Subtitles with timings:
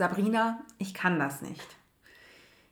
[0.00, 1.76] Sabrina, ich kann das nicht.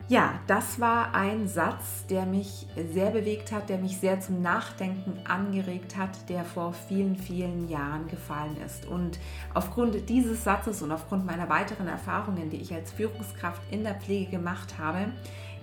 [0.08, 5.26] Ja, das war ein Satz, der mich sehr bewegt hat, der mich sehr zum Nachdenken
[5.26, 8.86] angeregt hat, der vor vielen, vielen Jahren gefallen ist.
[8.86, 9.18] Und
[9.52, 14.30] aufgrund dieses Satzes und aufgrund meiner weiteren Erfahrungen, die ich als Führungskraft in der Pflege
[14.30, 15.12] gemacht habe,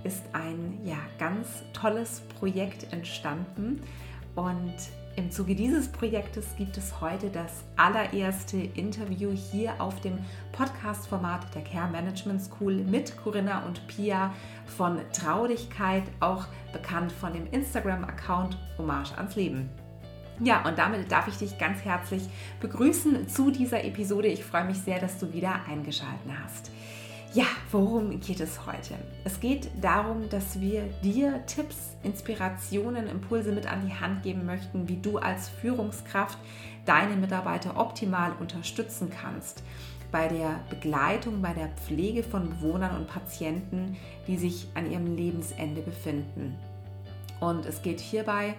[0.04, 3.82] ist ein ja, ganz tolles Projekt entstanden.
[4.36, 4.76] Und
[5.16, 10.18] im Zuge dieses Projektes gibt es heute das allererste Interview hier auf dem
[10.52, 14.34] Podcast-Format der Care Management School mit Corinna und Pia
[14.66, 19.70] von Traudigkeit, auch bekannt von dem Instagram-Account Hommage ans Leben.
[20.42, 22.24] Ja, und damit darf ich dich ganz herzlich
[22.60, 24.28] begrüßen zu dieser Episode.
[24.28, 26.72] Ich freue mich sehr, dass du wieder eingeschaltet hast.
[27.36, 28.94] Ja, worum geht es heute?
[29.26, 34.88] Es geht darum, dass wir dir Tipps, Inspirationen, Impulse mit an die Hand geben möchten,
[34.88, 36.38] wie du als Führungskraft
[36.86, 39.64] deine Mitarbeiter optimal unterstützen kannst
[40.14, 45.82] bei der Begleitung, bei der Pflege von Bewohnern und Patienten, die sich an ihrem Lebensende
[45.82, 46.56] befinden.
[47.42, 48.56] Und es geht hierbei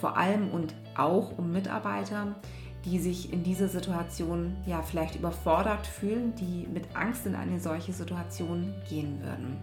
[0.00, 2.36] vor allem und auch um Mitarbeiter,
[2.84, 7.92] die sich in dieser Situation ja vielleicht überfordert fühlen, die mit Angst in eine solche
[7.92, 9.56] Situation gehen würden.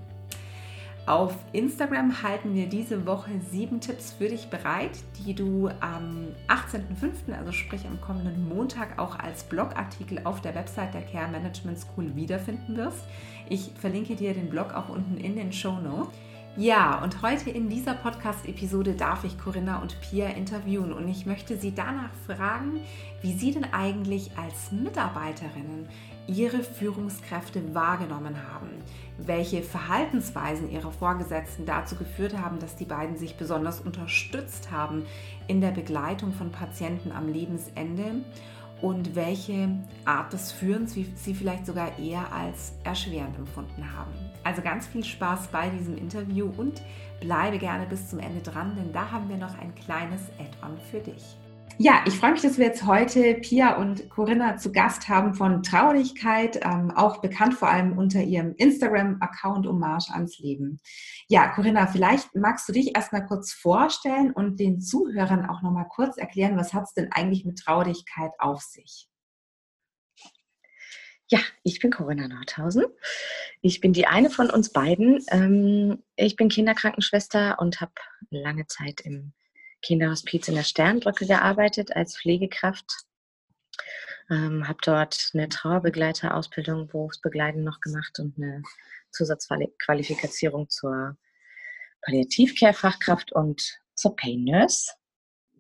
[1.05, 7.35] Auf Instagram halten wir diese Woche sieben Tipps für dich bereit, die du am 18.05.,
[7.35, 12.15] also sprich am kommenden Montag, auch als Blogartikel auf der Website der Care Management School
[12.15, 13.05] wiederfinden wirst.
[13.49, 16.13] Ich verlinke dir den Blog auch unten in den Show Notes.
[16.58, 20.92] Ja, und heute in dieser Podcast-Episode darf ich Corinna und Pia interviewen.
[20.92, 22.81] Und ich möchte sie danach fragen,
[23.22, 25.88] wie sie denn eigentlich als Mitarbeiterinnen
[26.27, 28.70] ihre Führungskräfte wahrgenommen haben,
[29.17, 35.05] welche Verhaltensweisen ihrer Vorgesetzten dazu geführt haben, dass die beiden sich besonders unterstützt haben
[35.47, 38.25] in der Begleitung von Patienten am Lebensende.
[38.81, 39.70] Und welche
[40.05, 44.28] Art des Führens sie vielleicht sogar eher als erschwerend empfunden haben.
[44.43, 46.81] Also ganz viel Spaß bei diesem Interview und
[47.19, 50.99] bleibe gerne bis zum Ende dran, denn da haben wir noch ein kleines Add-on für
[50.99, 51.37] dich.
[51.81, 55.64] Ja, ich freue mich, dass wir jetzt heute Pia und Corinna zu Gast haben von
[55.64, 60.81] Traurigkeit, ähm, auch bekannt vor allem unter ihrem Instagram-Account Hommage ans Leben.
[61.30, 66.17] Ja, Corinna, vielleicht magst du dich erstmal kurz vorstellen und den Zuhörern auch nochmal kurz
[66.17, 69.08] erklären, was hat es denn eigentlich mit Traurigkeit auf sich?
[71.31, 72.85] Ja, ich bin Corinna Nordhausen.
[73.61, 75.23] Ich bin die eine von uns beiden.
[75.29, 77.91] Ähm, ich bin Kinderkrankenschwester und habe
[78.31, 79.33] lange Zeit im
[79.83, 82.85] Kinderhospiz in der Sternbrücke gearbeitet als Pflegekraft.
[84.31, 88.63] Ähm, habe dort eine Trauerbegleiterausbildung, berufsbegleitend noch gemacht und eine
[89.11, 91.15] Zusatzqualifizierung zur
[92.01, 94.93] Palliativcare-Fachkraft und zur Pain Nurse.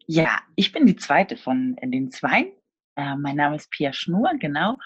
[0.07, 2.53] Ja, ich bin die zweite von den zwei.
[2.95, 4.77] Äh, mein Name ist Pia Schnur, genau.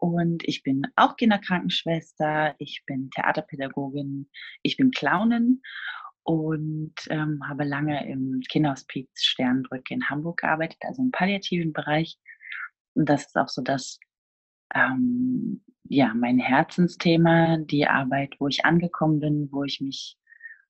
[0.00, 4.30] Und ich bin auch Kinderkrankenschwester, ich bin Theaterpädagogin,
[4.62, 5.60] ich bin Clownin
[6.22, 12.18] und ähm, habe lange im Kinderhospiz Sternbrücke in Hamburg gearbeitet, also im palliativen Bereich.
[12.94, 13.98] Und das ist auch so das,
[14.74, 20.16] ähm, ja, mein Herzensthema, die Arbeit, wo ich angekommen bin, wo ich mich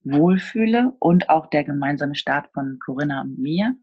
[0.03, 3.77] wohlfühle und auch der gemeinsame Start von Corinna und mir.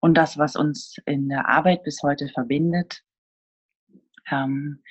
[0.00, 3.02] Und das, was uns in der Arbeit bis heute verbindet,
[4.30, 4.82] ähm,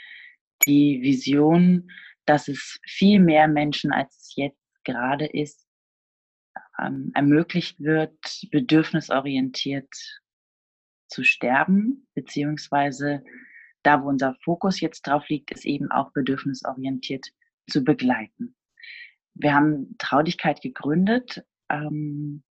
[0.65, 1.91] die Vision,
[2.25, 5.67] dass es viel mehr Menschen, als es jetzt gerade ist,
[6.79, 8.17] ähm, ermöglicht wird,
[8.51, 9.93] bedürfnisorientiert
[11.07, 13.23] zu sterben, beziehungsweise
[13.83, 17.27] da, wo unser Fokus jetzt drauf liegt, ist eben auch bedürfnisorientiert
[17.69, 18.55] zu begleiten.
[19.35, 22.43] Wir haben Traudigkeit gegründet ähm,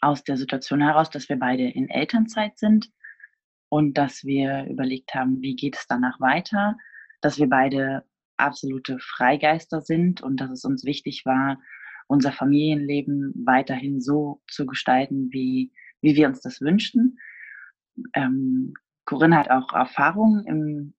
[0.00, 2.90] aus der Situation heraus, dass wir beide in Elternzeit sind
[3.72, 6.76] und dass wir überlegt haben, wie geht es danach weiter,
[7.22, 8.04] dass wir beide
[8.36, 11.58] absolute Freigeister sind und dass es uns wichtig war,
[12.06, 15.72] unser Familienleben weiterhin so zu gestalten, wie,
[16.02, 17.18] wie wir uns das wünschten.
[18.12, 18.74] Ähm,
[19.06, 20.92] Corinna hat auch Erfahrung im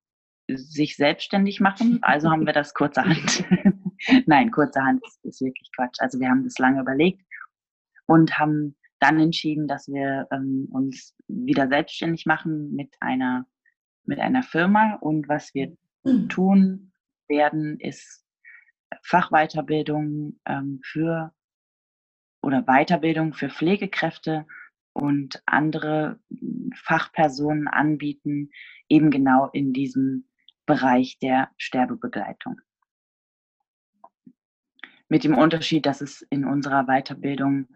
[0.51, 3.45] sich selbstständig machen, also haben wir das kurzerhand.
[4.25, 5.99] Nein, kurzerhand ist, ist wirklich Quatsch.
[5.99, 7.21] Also wir haben das lange überlegt
[8.07, 13.45] und haben dann entschieden, dass wir ähm, uns wieder selbstständig machen mit einer,
[14.05, 14.95] mit einer Firma.
[15.01, 16.29] Und was wir mhm.
[16.29, 16.93] tun
[17.27, 18.25] werden, ist
[19.01, 21.33] Fachweiterbildung ähm, für
[22.41, 24.45] oder Weiterbildung für Pflegekräfte
[24.93, 26.19] und andere
[26.75, 28.51] Fachpersonen anbieten,
[28.87, 30.29] eben genau in diesem
[30.65, 32.59] Bereich der Sterbebegleitung.
[35.09, 37.67] Mit dem Unterschied, dass es in unserer Weiterbildung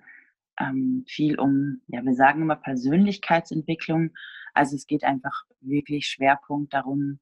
[0.59, 4.11] ähm, viel um, ja, wir sagen immer Persönlichkeitsentwicklung.
[4.53, 7.19] Also es geht einfach wirklich Schwerpunkt darum,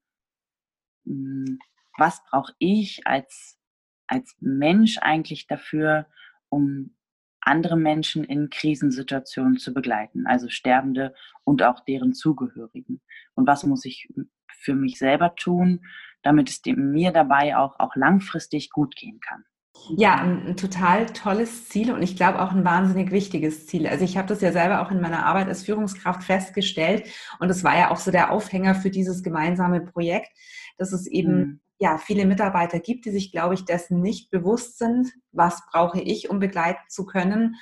[1.04, 1.58] hm,
[1.98, 3.58] was brauche ich als,
[4.06, 6.06] als Mensch eigentlich dafür,
[6.48, 6.96] um
[7.40, 13.00] andere Menschen in Krisensituationen zu begleiten, also Sterbende und auch deren Zugehörigen.
[13.34, 14.08] Und was muss ich
[14.48, 15.86] für mich selber tun,
[16.22, 19.44] damit es mir dabei auch, auch langfristig gut gehen kann.
[19.88, 23.86] Ja, ein, total tolles Ziel und ich glaube auch ein wahnsinnig wichtiges Ziel.
[23.86, 27.08] Also ich habe das ja selber auch in meiner Arbeit als Führungskraft festgestellt
[27.38, 30.30] und es war ja auch so der Aufhänger für dieses gemeinsame Projekt,
[30.76, 31.60] dass es eben mhm.
[31.78, 36.30] ja viele Mitarbeiter gibt, die sich, glaube ich, dessen nicht bewusst sind, was brauche ich,
[36.30, 37.56] um begleiten zu können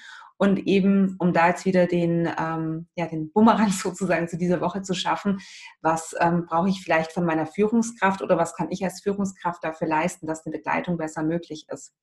[0.45, 4.83] und eben, um da jetzt wieder den, ähm, ja, den Bumerang sozusagen zu dieser Woche
[4.83, 5.41] zu schaffen,
[5.81, 9.89] was ähm, brauche ich vielleicht von meiner Führungskraft oder was kann ich als Führungskraft dafür
[9.89, 11.95] leisten, dass eine Begleitung besser möglich ist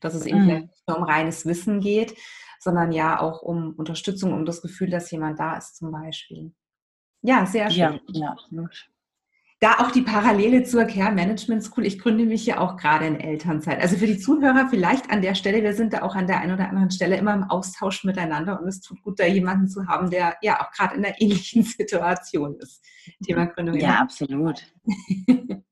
[0.00, 0.46] dass es eben mhm.
[0.46, 2.16] nicht nur um reines Wissen geht,
[2.60, 6.52] sondern ja auch um Unterstützung, um das Gefühl, dass jemand da ist zum Beispiel.
[7.22, 8.00] Ja, sehr schön.
[8.08, 8.70] Ja, ja.
[9.60, 11.84] Da auch die Parallele zur Care Management School.
[11.84, 13.80] Ich gründe mich ja auch gerade in Elternzeit.
[13.80, 16.52] Also für die Zuhörer vielleicht an der Stelle, wir sind da auch an der einen
[16.52, 20.10] oder anderen Stelle immer im Austausch miteinander und es tut gut, da jemanden zu haben,
[20.10, 22.84] der ja auch gerade in einer ähnlichen Situation ist.
[23.24, 23.76] Thema Gründung.
[23.76, 24.62] Ja, absolut.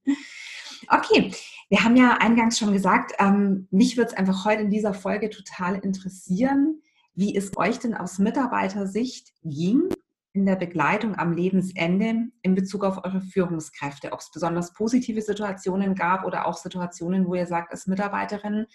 [0.88, 1.32] Okay,
[1.68, 5.30] wir haben ja eingangs schon gesagt, ähm, mich würde es einfach heute in dieser Folge
[5.30, 6.80] total interessieren,
[7.14, 9.88] wie es euch denn aus Mitarbeitersicht ging
[10.36, 15.94] in der Begleitung am Lebensende in Bezug auf eure Führungskräfte, ob es besonders positive Situationen
[15.94, 18.66] gab oder auch Situationen, wo ihr sagt, als Mitarbeiterin,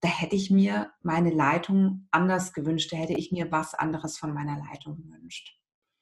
[0.00, 4.34] da hätte ich mir meine Leitung anders gewünscht, da hätte ich mir was anderes von
[4.34, 5.56] meiner Leitung gewünscht.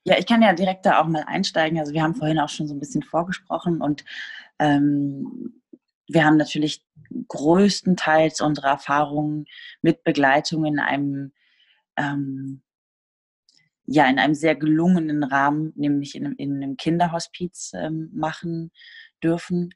[0.05, 1.79] Ja, ich kann ja direkt da auch mal einsteigen.
[1.79, 4.05] Also wir haben vorhin auch schon so ein bisschen vorgesprochen und
[4.59, 5.61] ähm,
[6.09, 6.85] wir haben natürlich
[7.29, 9.45] größtenteils unsere Erfahrungen
[9.83, 11.33] mit Begleitung in einem
[11.97, 12.64] ähm,
[13.87, 18.73] ja in einem sehr gelungenen Rahmen, nämlich in, in einem Kinderhospiz ähm, machen
[19.23, 19.75] dürfen,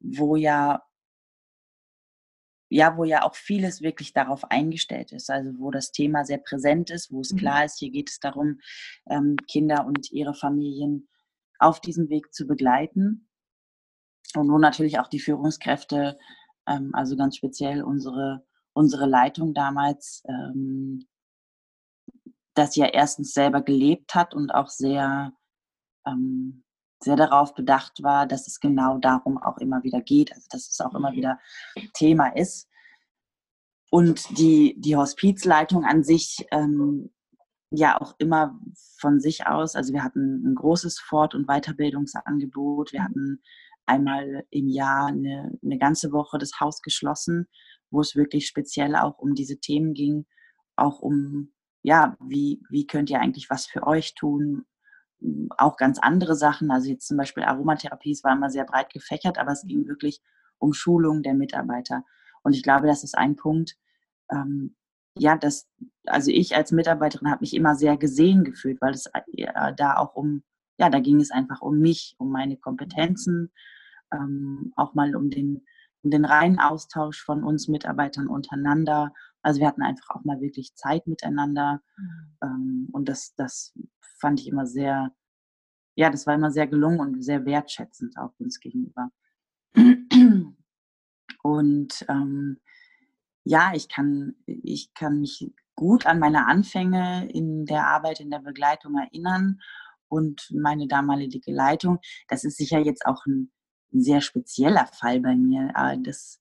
[0.00, 0.82] wo ja
[2.68, 6.90] ja, wo ja auch vieles wirklich darauf eingestellt ist, also wo das Thema sehr präsent
[6.90, 7.36] ist, wo es mhm.
[7.38, 8.60] klar ist, hier geht es darum,
[9.08, 11.08] ähm, Kinder und ihre Familien
[11.58, 13.28] auf diesem Weg zu begleiten
[14.34, 16.18] und wo natürlich auch die Führungskräfte,
[16.66, 21.06] ähm, also ganz speziell unsere, unsere Leitung damals, ähm,
[22.56, 25.32] das ja erstens selber gelebt hat und auch sehr,
[26.06, 26.64] ähm,
[27.02, 30.80] sehr darauf bedacht war, dass es genau darum auch immer wieder geht, also dass es
[30.80, 31.16] auch immer mhm.
[31.16, 31.40] wieder
[31.94, 32.68] Thema ist.
[33.90, 37.12] Und die, die Hospizleitung an sich ähm,
[37.70, 38.58] ja auch immer
[38.98, 43.42] von sich aus, also wir hatten ein großes Fort- und Weiterbildungsangebot, wir hatten
[43.84, 47.46] einmal im Jahr eine, eine ganze Woche das Haus geschlossen,
[47.90, 50.26] wo es wirklich speziell auch um diese Themen ging,
[50.74, 51.52] auch um,
[51.86, 54.66] ja, wie, wie könnt ihr eigentlich was für euch tun,
[55.56, 59.38] auch ganz andere Sachen, also jetzt zum Beispiel Aromatherapie, es war immer sehr breit gefächert,
[59.38, 60.20] aber es ging wirklich
[60.58, 62.02] um Schulung der Mitarbeiter.
[62.42, 63.76] Und ich glaube, das ist ein Punkt,
[64.32, 64.74] ähm,
[65.16, 65.68] ja, das,
[66.06, 69.06] also ich als Mitarbeiterin habe mich immer sehr gesehen gefühlt, weil es
[69.36, 70.42] äh, da auch um,
[70.78, 73.52] ja, da ging es einfach um mich, um meine Kompetenzen,
[74.12, 75.64] ähm, auch mal um den,
[76.02, 79.12] um den reinen Austausch von uns Mitarbeitern untereinander.
[79.46, 81.80] Also wir hatten einfach auch mal wirklich Zeit miteinander.
[81.96, 82.36] Mhm.
[82.42, 83.72] Ähm, und das, das
[84.18, 85.14] fand ich immer sehr,
[85.94, 89.10] ja, das war immer sehr gelungen und sehr wertschätzend auch uns gegenüber.
[91.42, 92.60] Und ähm,
[93.44, 98.40] ja, ich kann, ich kann mich gut an meine Anfänge in der Arbeit, in der
[98.40, 99.60] Begleitung erinnern
[100.08, 102.00] und meine damalige Leitung.
[102.26, 103.52] Das ist sicher jetzt auch ein
[103.96, 105.72] ein sehr spezieller Fall bei mir.
[106.02, 106.40] Das,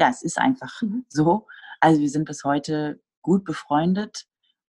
[0.00, 1.04] ja, es ist einfach mhm.
[1.08, 1.46] so.
[1.80, 4.26] Also wir sind bis heute gut befreundet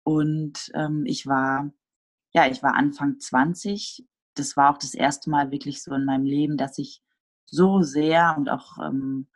[0.03, 1.72] und ähm, ich war,
[2.33, 4.05] ja, ich war Anfang 20.
[4.36, 7.01] Das war auch das erste Mal wirklich so in meinem Leben, dass ich
[7.45, 9.27] so sehr und auch ähm,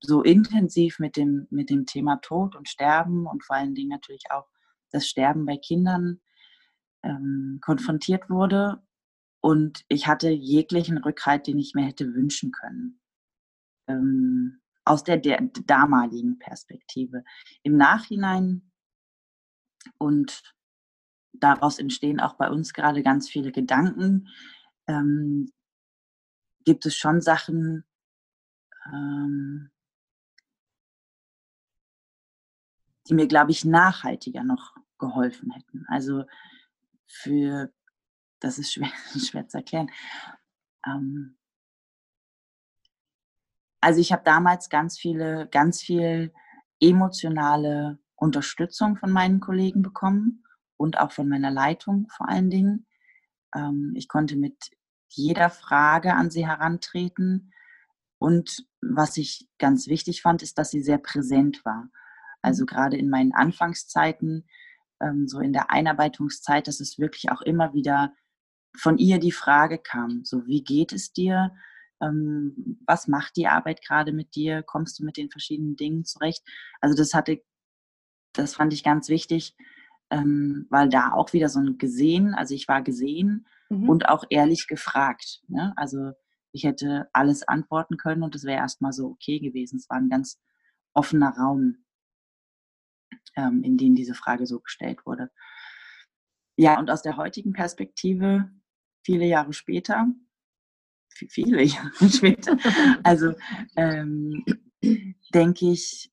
[0.00, 4.24] so intensiv mit dem, mit dem Thema Tod und Sterben und vor allen Dingen natürlich
[4.30, 4.48] auch
[4.90, 6.20] das Sterben bei Kindern
[7.02, 8.82] ähm, konfrontiert wurde
[9.42, 13.00] und ich hatte jeglichen Rückhalt, den ich mir hätte wünschen können.
[13.88, 17.24] Ähm, aus der, der damaligen Perspektive.
[17.62, 18.70] Im Nachhinein
[19.98, 20.42] und
[21.32, 24.28] daraus entstehen auch bei uns gerade ganz viele Gedanken,
[24.86, 25.52] ähm,
[26.64, 27.84] gibt es schon Sachen,
[28.86, 29.70] ähm,
[33.08, 35.84] die mir, glaube ich, nachhaltiger noch geholfen hätten.
[35.88, 36.24] Also
[37.06, 37.72] für
[38.40, 39.90] das ist schwer, schwer zu erklären.
[40.86, 41.36] Ähm,
[43.82, 46.32] also ich habe damals ganz viele, ganz viel
[46.80, 50.44] emotionale Unterstützung von meinen Kollegen bekommen
[50.76, 52.86] und auch von meiner Leitung vor allen Dingen.
[53.54, 54.70] Ähm, ich konnte mit
[55.08, 57.52] jeder Frage an sie herantreten.
[58.18, 61.88] Und was ich ganz wichtig fand, ist, dass sie sehr präsent war.
[62.40, 64.46] Also gerade in meinen Anfangszeiten,
[65.00, 68.14] ähm, so in der Einarbeitungszeit, dass es wirklich auch immer wieder
[68.76, 71.52] von ihr die Frage kam, so wie geht es dir?
[72.02, 74.62] Ähm, was macht die Arbeit gerade mit dir?
[74.62, 76.42] Kommst du mit den verschiedenen Dingen zurecht?
[76.80, 77.42] Also das hatte,
[78.32, 79.56] das fand ich ganz wichtig,
[80.10, 83.88] ähm, weil da auch wieder so ein gesehen, also ich war gesehen mhm.
[83.88, 85.42] und auch ehrlich gefragt.
[85.48, 85.72] Ne?
[85.76, 86.12] Also
[86.52, 89.76] ich hätte alles antworten können und es wäre erstmal so okay gewesen.
[89.76, 90.38] Es war ein ganz
[90.92, 91.84] offener Raum,
[93.36, 95.30] ähm, in dem diese Frage so gestellt wurde.
[96.56, 98.50] Ja, und aus der heutigen Perspektive,
[99.02, 100.06] viele Jahre später,
[101.12, 102.56] viele Jahre später,
[103.02, 103.34] also
[103.76, 104.44] ähm,
[105.34, 106.12] denke ich,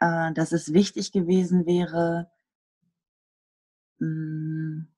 [0.00, 2.30] äh, dass es wichtig gewesen wäre,
[3.98, 4.88] hm,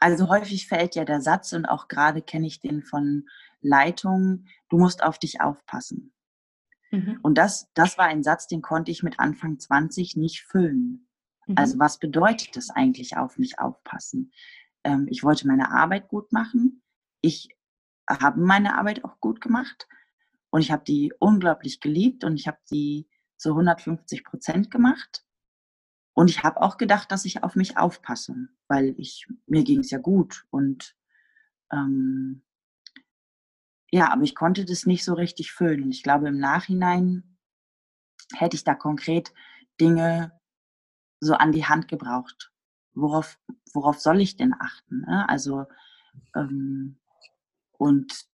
[0.00, 3.28] also häufig fällt ja der Satz und auch gerade kenne ich den von
[3.60, 6.12] Leitungen, du musst auf dich aufpassen.
[6.90, 7.20] Mhm.
[7.22, 11.06] Und das, das war ein Satz, den konnte ich mit Anfang 20 nicht füllen.
[11.46, 11.54] Mhm.
[11.56, 14.32] Also was bedeutet das eigentlich auf mich aufpassen?
[14.84, 16.82] Ähm, ich wollte meine Arbeit gut machen.
[17.20, 17.48] Ich
[18.08, 19.86] habe meine Arbeit auch gut gemacht
[20.50, 25.24] und ich habe die unglaublich geliebt und ich habe die zu 150 Prozent gemacht.
[26.12, 28.34] Und ich habe auch gedacht, dass ich auf mich aufpasse,
[28.68, 30.44] weil ich, mir ging es ja gut.
[30.50, 30.96] Und
[31.72, 32.42] ähm,
[33.90, 35.90] ja, aber ich konnte das nicht so richtig füllen.
[35.90, 37.38] Ich glaube, im Nachhinein
[38.34, 39.32] hätte ich da konkret
[39.80, 40.38] Dinge
[41.20, 42.52] so an die Hand gebraucht.
[42.92, 43.38] Worauf,
[43.72, 45.02] worauf soll ich denn achten?
[45.02, 45.28] Ne?
[45.28, 45.66] Also,
[46.34, 46.98] ähm,
[47.80, 48.26] und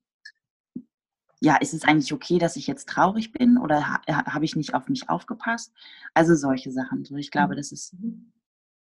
[1.41, 4.75] ja, ist es eigentlich okay, dass ich jetzt traurig bin oder ha, habe ich nicht
[4.75, 5.73] auf mich aufgepasst?
[6.15, 7.05] Also solche Sachen.
[7.05, 7.95] So, ich glaube, das ist,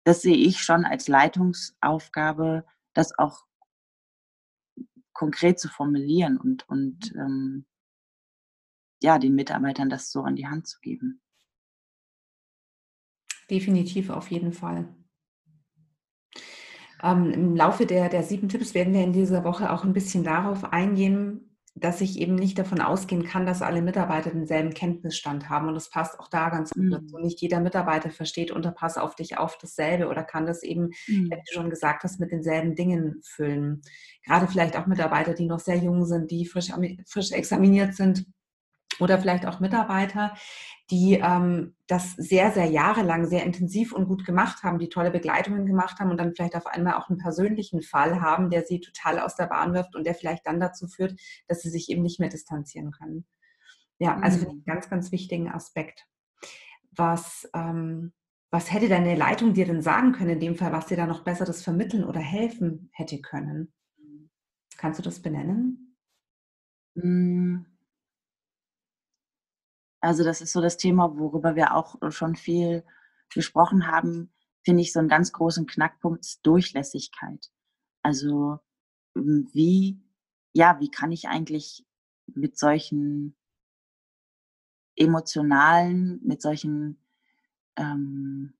[0.04, 3.48] das sehe ich schon als Leitungsaufgabe, das auch
[5.14, 7.66] konkret zu formulieren und, und ähm,
[9.02, 11.20] ja, den Mitarbeitern das so an die Hand zu geben.
[13.50, 14.94] Definitiv auf jeden Fall.
[17.04, 20.24] Ähm, Im Laufe der, der sieben Tipps werden wir in dieser Woche auch ein bisschen
[20.24, 25.68] darauf eingehen, dass ich eben nicht davon ausgehen kann, dass alle Mitarbeiter denselben Kenntnisstand haben.
[25.68, 27.18] Und das passt auch da ganz gut dazu.
[27.18, 27.24] Mhm.
[27.24, 31.30] Nicht jeder Mitarbeiter versteht unter Pass auf dich auf dasselbe oder kann das eben, mhm.
[31.30, 33.82] wie du schon gesagt hast, mit denselben Dingen füllen.
[34.24, 36.72] Gerade vielleicht auch Mitarbeiter, die noch sehr jung sind, die frisch,
[37.08, 38.26] frisch examiniert sind
[39.00, 40.36] oder vielleicht auch Mitarbeiter,
[40.92, 45.66] die ähm, das sehr, sehr jahrelang sehr intensiv und gut gemacht haben, die tolle Begleitungen
[45.66, 49.20] gemacht haben und dann vielleicht auf einmal auch einen persönlichen Fall haben, der sie total
[49.20, 52.20] aus der Bahn wirft und der vielleicht dann dazu führt, dass sie sich eben nicht
[52.20, 53.26] mehr distanzieren können.
[54.00, 54.50] Ja, also mhm.
[54.50, 56.08] einen ganz, ganz wichtigen Aspekt.
[56.92, 58.14] Was, ähm,
[58.52, 61.24] was hätte deine Leitung dir denn sagen können in dem Fall, was dir da noch
[61.24, 63.74] besseres vermitteln oder helfen hätte können?
[64.78, 65.96] Kannst du das benennen?
[66.96, 67.73] Mhm.
[70.04, 72.84] Also das ist so das Thema, worüber wir auch schon viel
[73.34, 77.50] gesprochen haben, finde ich so einen ganz großen Knackpunkt ist Durchlässigkeit.
[78.02, 78.60] Also
[79.16, 80.04] hm, wie,
[80.52, 81.86] ja, wie kann ich eigentlich
[82.26, 83.38] mit solchen
[84.98, 87.02] emotionalen, mit solchen,
[87.78, 88.56] ähm,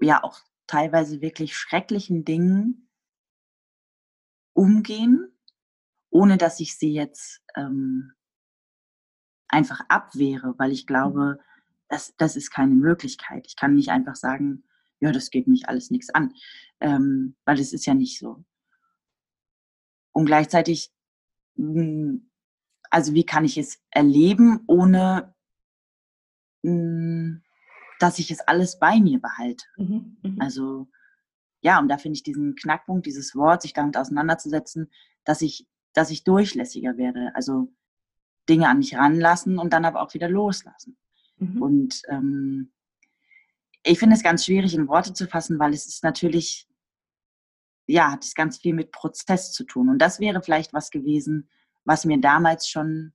[0.00, 2.88] ja, auch teilweise wirklich schrecklichen Dingen
[4.52, 5.32] umgehen,
[6.10, 8.14] ohne dass ich sie jetzt ähm,
[9.52, 11.42] einfach abwehre, weil ich glaube, mhm.
[11.88, 13.46] das, das ist keine Möglichkeit.
[13.46, 14.64] Ich kann nicht einfach sagen,
[15.00, 16.32] ja, das geht mich alles nichts an,
[16.80, 18.44] ähm, weil es ist ja nicht so.
[20.12, 20.92] Und gleichzeitig,
[21.56, 22.30] hm,
[22.90, 25.34] also wie kann ich es erleben, ohne
[26.62, 27.42] hm,
[27.98, 29.64] dass ich es alles bei mir behalte?
[29.76, 30.44] Mhm, mh.
[30.44, 30.88] Also
[31.62, 34.90] ja, und da finde ich diesen Knackpunkt, dieses Wort, sich damit auseinanderzusetzen,
[35.24, 37.30] dass ich, dass ich durchlässiger werde.
[37.34, 37.72] Also
[38.48, 40.96] Dinge an mich ranlassen und dann aber auch wieder loslassen.
[41.36, 41.62] Mhm.
[41.62, 42.72] Und ähm,
[43.84, 46.68] ich finde es ganz schwierig in Worte zu fassen, weil es ist natürlich,
[47.86, 49.88] ja, hat es ganz viel mit Prozess zu tun.
[49.88, 51.48] Und das wäre vielleicht was gewesen,
[51.84, 53.12] was mir damals schon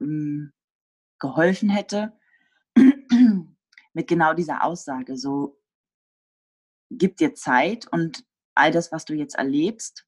[0.00, 0.52] ähm,
[1.18, 2.18] geholfen hätte,
[3.92, 5.16] mit genau dieser Aussage.
[5.16, 5.60] So,
[6.90, 10.06] gib dir Zeit und all das, was du jetzt erlebst,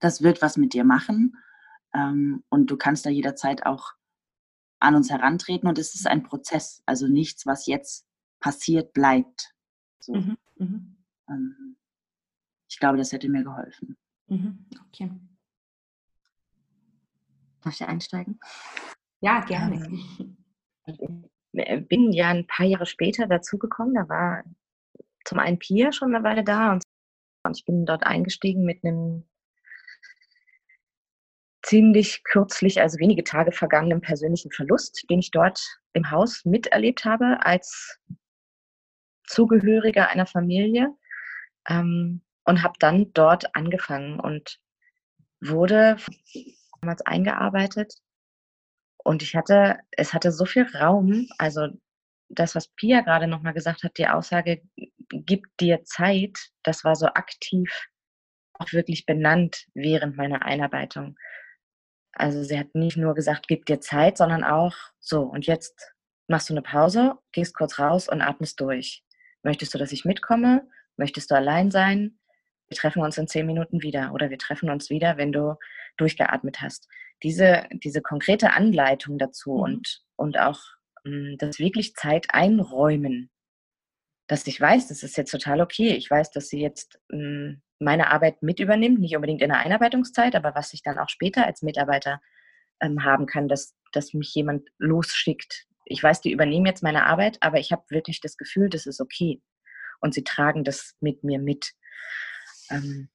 [0.00, 1.36] das wird was mit dir machen.
[1.94, 3.92] Ähm, und du kannst da jederzeit auch
[4.80, 8.06] an uns herantreten und es ist ein Prozess, also nichts, was jetzt
[8.40, 9.54] passiert, bleibt.
[10.00, 10.14] So.
[10.14, 10.96] Mhm, mhm.
[11.28, 11.76] Ähm,
[12.68, 13.96] ich glaube, das hätte mir geholfen.
[14.26, 15.10] Mhm, okay.
[17.62, 18.38] Darf ich einsteigen?
[19.20, 19.76] Ja, gerne.
[20.86, 23.94] Ähm, ich bin ja ein paar Jahre später dazugekommen.
[23.94, 24.44] Da war
[25.24, 29.24] zum einen Pia schon eine Weile da und ich bin dort eingestiegen mit einem
[31.64, 35.60] ziemlich kürzlich, also wenige Tage vergangenen persönlichen Verlust, den ich dort
[35.94, 37.98] im Haus miterlebt habe als
[39.26, 40.90] Zugehöriger einer Familie
[41.68, 44.58] ähm, und habe dann dort angefangen und
[45.40, 45.96] wurde
[46.80, 47.94] damals eingearbeitet
[49.04, 51.68] und ich hatte, es hatte so viel Raum, also
[52.28, 54.62] das, was Pia gerade nochmal gesagt hat, die Aussage,
[55.10, 57.88] gibt dir Zeit, das war so aktiv
[58.54, 61.16] auch wirklich benannt während meiner Einarbeitung.
[62.14, 65.94] Also sie hat nicht nur gesagt, gib dir Zeit, sondern auch so, und jetzt
[66.28, 69.04] machst du eine Pause, gehst kurz raus und atmest durch.
[69.42, 70.66] Möchtest du, dass ich mitkomme?
[70.96, 72.18] Möchtest du allein sein?
[72.68, 75.56] Wir treffen uns in zehn Minuten wieder oder wir treffen uns wieder, wenn du
[75.96, 76.88] durchgeatmet hast.
[77.22, 79.62] Diese, diese konkrete Anleitung dazu mhm.
[79.62, 80.60] und, und auch
[81.04, 83.30] mh, hm, das wirklich Zeit einräumen,
[84.26, 85.94] dass ich weiß, das ist jetzt total okay.
[85.94, 90.34] Ich weiß, dass sie jetzt hm, meine Arbeit mit übernimmt, nicht unbedingt in der Einarbeitungszeit,
[90.34, 92.20] aber was ich dann auch später als Mitarbeiter
[92.80, 95.66] ähm, haben kann, dass, dass mich jemand losschickt.
[95.84, 99.00] Ich weiß, die übernehmen jetzt meine Arbeit, aber ich habe wirklich das Gefühl, das ist
[99.00, 99.42] okay.
[100.00, 101.72] Und sie tragen das mit mir mit.
[102.70, 103.08] Ähm,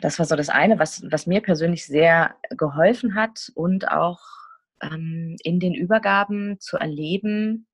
[0.00, 4.20] das war so das eine, was, was mir persönlich sehr geholfen hat und auch
[4.82, 7.66] ähm, in den Übergaben zu erleben.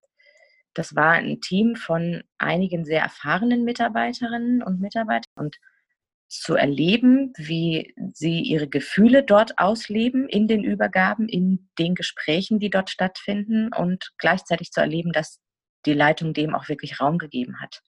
[0.76, 5.56] Das war ein Team von einigen sehr erfahrenen Mitarbeiterinnen und Mitarbeitern und
[6.28, 12.68] zu erleben, wie sie ihre Gefühle dort ausleben in den Übergaben, in den Gesprächen, die
[12.68, 15.40] dort stattfinden und gleichzeitig zu erleben, dass
[15.86, 17.80] die Leitung dem auch wirklich Raum gegeben hat.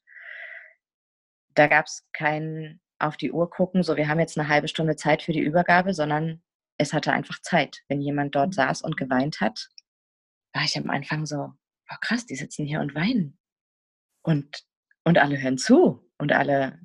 [1.54, 4.96] Da gab es kein auf die Uhr gucken, so wir haben jetzt eine halbe Stunde
[4.96, 6.42] Zeit für die Übergabe, sondern
[6.78, 7.82] es hatte einfach Zeit.
[7.88, 8.52] Wenn jemand dort mhm.
[8.52, 9.68] saß und geweint hat,
[10.54, 11.52] war ich am Anfang so,
[11.90, 13.38] oh krass, die sitzen hier und weinen.
[14.22, 14.64] Und,
[15.04, 16.78] und alle hören zu und alle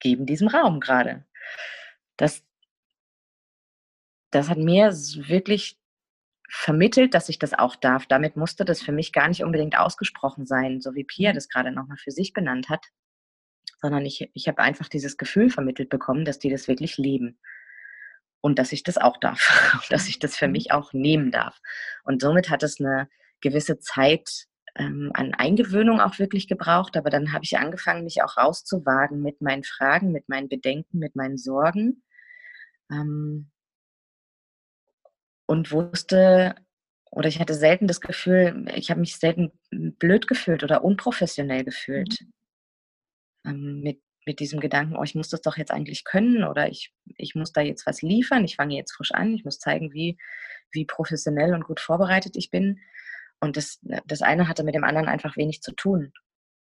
[0.00, 1.24] geben diesem Raum gerade.
[2.16, 2.44] Das,
[4.30, 5.78] das hat mir wirklich
[6.48, 8.06] vermittelt, dass ich das auch darf.
[8.06, 11.34] Damit musste das für mich gar nicht unbedingt ausgesprochen sein, so wie Pia mhm.
[11.34, 12.86] das gerade nochmal für sich benannt hat,
[13.80, 17.38] sondern ich, ich habe einfach dieses Gefühl vermittelt bekommen, dass die das wirklich leben
[18.42, 20.52] und dass ich das auch darf, dass ich das für mhm.
[20.52, 21.58] mich auch nehmen darf.
[22.04, 23.08] Und somit hat es eine
[23.42, 28.38] gewisse Zeit ähm, an Eingewöhnung auch wirklich gebraucht, aber dann habe ich angefangen, mich auch
[28.38, 32.02] rauszuwagen mit meinen Fragen, mit meinen Bedenken, mit meinen Sorgen
[32.90, 33.50] ähm,
[35.46, 36.54] und wusste,
[37.10, 42.22] oder ich hatte selten das Gefühl, ich habe mich selten blöd gefühlt oder unprofessionell gefühlt.
[42.22, 42.32] Mhm.
[43.44, 46.92] Ähm, mit mit diesem Gedanken, oh, ich muss das doch jetzt eigentlich können oder ich,
[47.16, 50.16] ich muss da jetzt was liefern, ich fange jetzt frisch an, ich muss zeigen, wie,
[50.70, 52.80] wie professionell und gut vorbereitet ich bin.
[53.42, 56.12] Und das, das eine hatte mit dem anderen einfach wenig zu tun.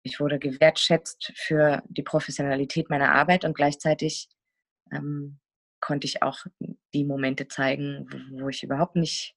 [0.02, 4.30] Ich wurde gewertschätzt für die Professionalität meiner Arbeit und gleichzeitig
[4.92, 5.39] ähm,
[5.82, 6.46] konnte ich auch
[6.94, 9.36] die Momente zeigen, wo, wo ich überhaupt nicht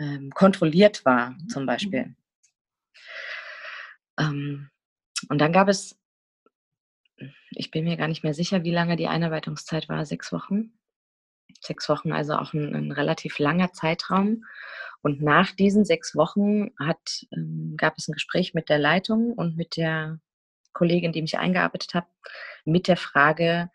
[0.00, 2.06] ähm, kontrolliert war, zum Beispiel.
[2.06, 2.16] Mhm.
[4.18, 4.70] Ähm,
[5.28, 6.00] und dann gab es
[7.50, 10.72] ich bin mir gar nicht mehr sicher, wie lange die Einarbeitungszeit war, sechs Wochen.
[11.60, 14.44] Sechs Wochen, also auch ein, ein relativ langer Zeitraum.
[15.02, 19.56] Und nach diesen sechs Wochen hat, ähm, gab es ein Gespräch mit der Leitung und
[19.56, 20.20] mit der
[20.72, 22.06] Kollegin, die mich eingearbeitet hat,
[22.64, 23.70] mit der Frage,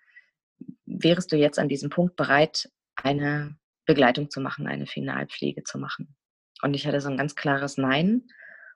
[0.86, 6.16] wärst du jetzt an diesem Punkt bereit, eine Begleitung zu machen, eine Finalpflege zu machen?
[6.62, 8.28] Und ich hatte so ein ganz klares Nein.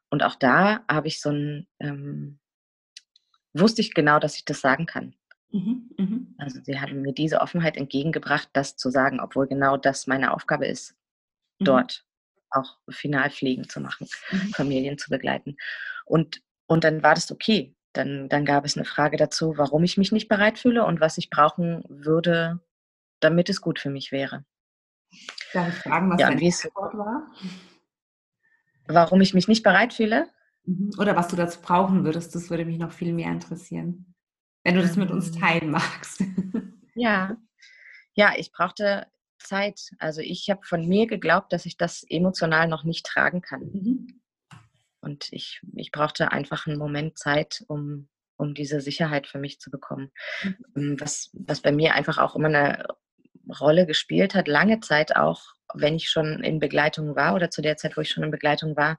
[0.10, 2.40] Und auch da habe ich so ein, ähm,
[3.54, 5.16] wusste ich genau, dass ich das sagen kann.
[5.52, 6.20] Mhm, mh.
[6.38, 10.68] Also sie haben mir diese Offenheit entgegengebracht, das zu sagen, obwohl genau das meine Aufgabe
[10.68, 10.96] ist,
[11.60, 11.66] mhm.
[11.66, 12.06] dort
[12.52, 14.54] auch Finalpflegen zu machen, mhm.
[14.54, 15.58] Familien zu begleiten.
[16.06, 17.76] Und, und dann war das okay.
[17.94, 21.18] Dann, dann gab es eine Frage dazu, warum ich mich nicht bereit fühle und was
[21.18, 22.60] ich brauchen würde,
[23.20, 24.46] damit es gut für mich wäre.
[25.54, 27.32] Darf ich fragen, was ja, deine Antwort war?
[28.88, 30.28] Warum ich mich nicht bereit fühle?
[30.66, 30.92] Mhm.
[31.00, 34.14] Oder was du dazu brauchen würdest, das würde mich noch viel mehr interessieren.
[34.64, 35.42] Wenn du das mit uns ähm.
[35.42, 36.24] teilen magst.
[36.96, 37.38] Ja,
[38.14, 39.08] ja, ich brauchte
[39.40, 39.92] Zeit.
[40.00, 43.62] Also ich habe von mir geglaubt, dass ich das emotional noch nicht tragen kann.
[43.62, 44.22] Mhm.
[45.02, 49.72] Und ich, ich brauchte einfach einen Moment Zeit, um, um diese Sicherheit für mich zu
[49.72, 50.12] bekommen.
[50.44, 50.56] Mhm.
[50.76, 52.86] Ähm, was, was bei mir einfach auch immer eine
[53.60, 55.42] Rolle gespielt hat, lange Zeit auch,
[55.74, 58.76] wenn ich schon in Begleitung war oder zu der Zeit, wo ich schon in Begleitung
[58.76, 58.98] war,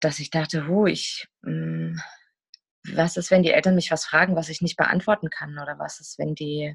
[0.00, 2.00] dass ich dachte, oh, ich, mh, hm,
[2.94, 5.58] was ist, wenn die Eltern mich was fragen, was ich nicht beantworten kann?
[5.58, 6.74] Oder was ist, wenn die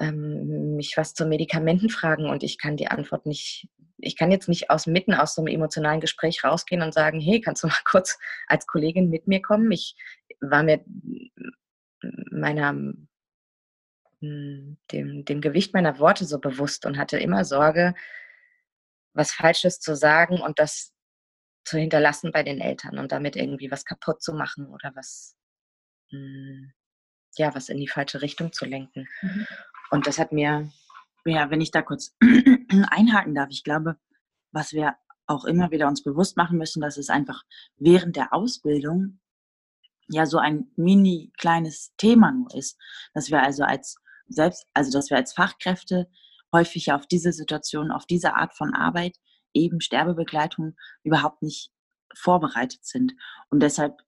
[0.00, 4.48] ähm, mich was zu Medikamenten fragen und ich kann die Antwort nicht, ich kann jetzt
[4.48, 7.74] nicht aus mitten aus so einem emotionalen Gespräch rausgehen und sagen, hey, kannst du mal
[7.84, 9.70] kurz als Kollegin mit mir kommen?
[9.70, 9.94] Ich
[10.40, 10.84] war mir
[12.30, 12.74] meiner
[14.20, 17.94] hm, dem, dem Gewicht meiner Worte so bewusst und hatte immer Sorge,
[19.14, 20.92] was Falsches zu sagen und das
[21.64, 25.36] zu hinterlassen bei den Eltern und damit irgendwie was kaputt zu machen oder was,
[26.10, 26.72] hm,
[27.36, 29.08] ja, was in die falsche Richtung zu lenken.
[29.22, 29.46] Mhm.
[29.90, 30.70] Und das hat mir.
[31.26, 32.16] Ja, wenn ich da kurz
[32.90, 33.96] einhaken darf, ich glaube,
[34.52, 37.42] was wir auch immer wieder uns bewusst machen müssen, dass es einfach
[37.76, 39.20] während der Ausbildung
[40.08, 42.78] ja so ein mini kleines Thema nur ist,
[43.12, 43.96] dass wir also als
[44.28, 46.08] selbst, also dass wir als Fachkräfte
[46.52, 49.16] häufig auf diese Situation, auf diese Art von Arbeit,
[49.52, 51.70] eben Sterbebegleitung, überhaupt nicht
[52.14, 53.14] vorbereitet sind.
[53.50, 53.98] Und deshalb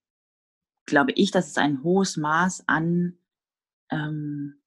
[0.86, 3.18] glaube ich, dass es ein hohes Maß an,
[3.90, 4.61] ähm,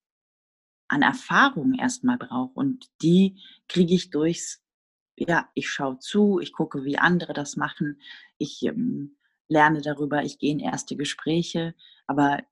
[0.88, 2.56] an Erfahrung erstmal braucht.
[2.56, 4.62] Und die kriege ich durchs,
[5.16, 8.00] ja, ich schaue zu, ich gucke, wie andere das machen,
[8.38, 9.16] ich ähm,
[9.48, 11.74] lerne darüber, ich gehe in erste Gespräche.
[12.06, 12.42] Aber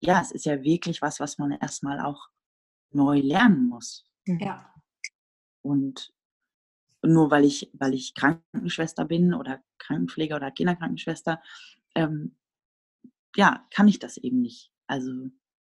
[0.00, 2.28] ja, es ist ja wirklich was, was man erstmal auch
[2.90, 4.04] neu lernen muss.
[4.26, 4.72] Ja.
[5.62, 6.12] Und
[7.02, 11.42] nur weil ich, weil ich Krankenschwester bin oder Krankenpfleger oder Kinderkrankenschwester,
[11.94, 12.36] ähm,
[13.34, 14.72] ja, kann ich das eben nicht.
[14.86, 15.30] Also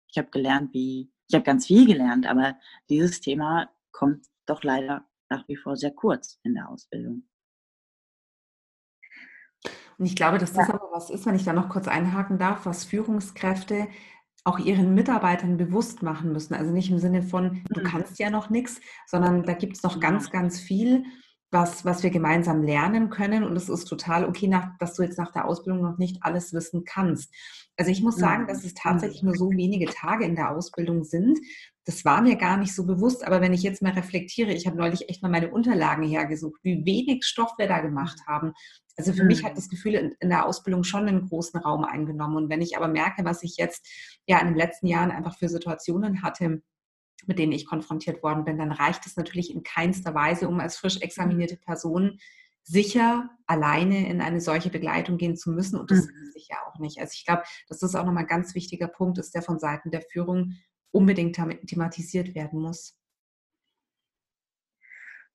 [0.08, 2.56] ich habe gelernt, wie, ich habe ganz viel gelernt, aber
[2.90, 7.24] dieses Thema kommt doch leider nach wie vor sehr kurz in der Ausbildung.
[9.98, 10.74] Und ich glaube, dass das ja.
[10.74, 13.88] aber was ist, wenn ich da noch kurz einhaken darf, was Führungskräfte
[14.44, 16.54] auch ihren Mitarbeitern bewusst machen müssen.
[16.54, 17.86] Also nicht im Sinne von, du mhm.
[17.86, 21.04] kannst ja noch nichts, sondern da gibt es noch ganz, ganz viel,
[21.52, 23.44] was, was wir gemeinsam lernen können.
[23.44, 26.54] Und es ist total okay, nach, dass du jetzt nach der Ausbildung noch nicht alles
[26.54, 27.34] wissen kannst.
[27.78, 31.40] Also ich muss sagen, dass es tatsächlich nur so wenige Tage in der Ausbildung sind.
[31.86, 34.78] Das war mir gar nicht so bewusst, aber wenn ich jetzt mal reflektiere, ich habe
[34.78, 38.54] neulich echt mal meine Unterlagen hergesucht, wie wenig Stoff wir da gemacht haben
[38.98, 39.28] also für mhm.
[39.28, 39.56] mich hat mhm.
[39.56, 42.38] das Gefühl in, der Ausbildung schon einen großen Raum eingenommen.
[42.38, 43.88] Und wenn ich aber merke, was ich jetzt
[44.26, 46.62] ja in den letzten Jahren einfach für Situationen hatte,
[47.26, 50.78] mit denen ich konfrontiert worden bin, dann reicht es natürlich in keinster Weise, um als
[50.78, 52.20] frisch examinierte Person
[52.64, 55.80] sicher alleine in eine solche Begleitung gehen zu müssen.
[55.80, 56.24] Und das mhm.
[56.24, 57.00] ist sicher auch nicht.
[57.00, 59.92] Also ich glaube, dass das auch nochmal ein ganz wichtiger Punkt ist, der von Seiten
[59.92, 60.54] der Führung
[60.92, 62.98] unbedingt thematisiert werden muss.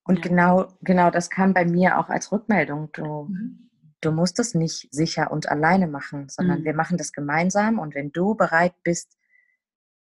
[0.02, 0.22] Und ja.
[0.22, 2.90] genau, genau das kam bei mir auch als Rückmeldung.
[2.92, 3.70] Du, mhm.
[4.00, 6.64] du musst es nicht sicher und alleine machen, sondern mhm.
[6.64, 7.78] wir machen das gemeinsam.
[7.78, 9.16] Und wenn du bereit bist,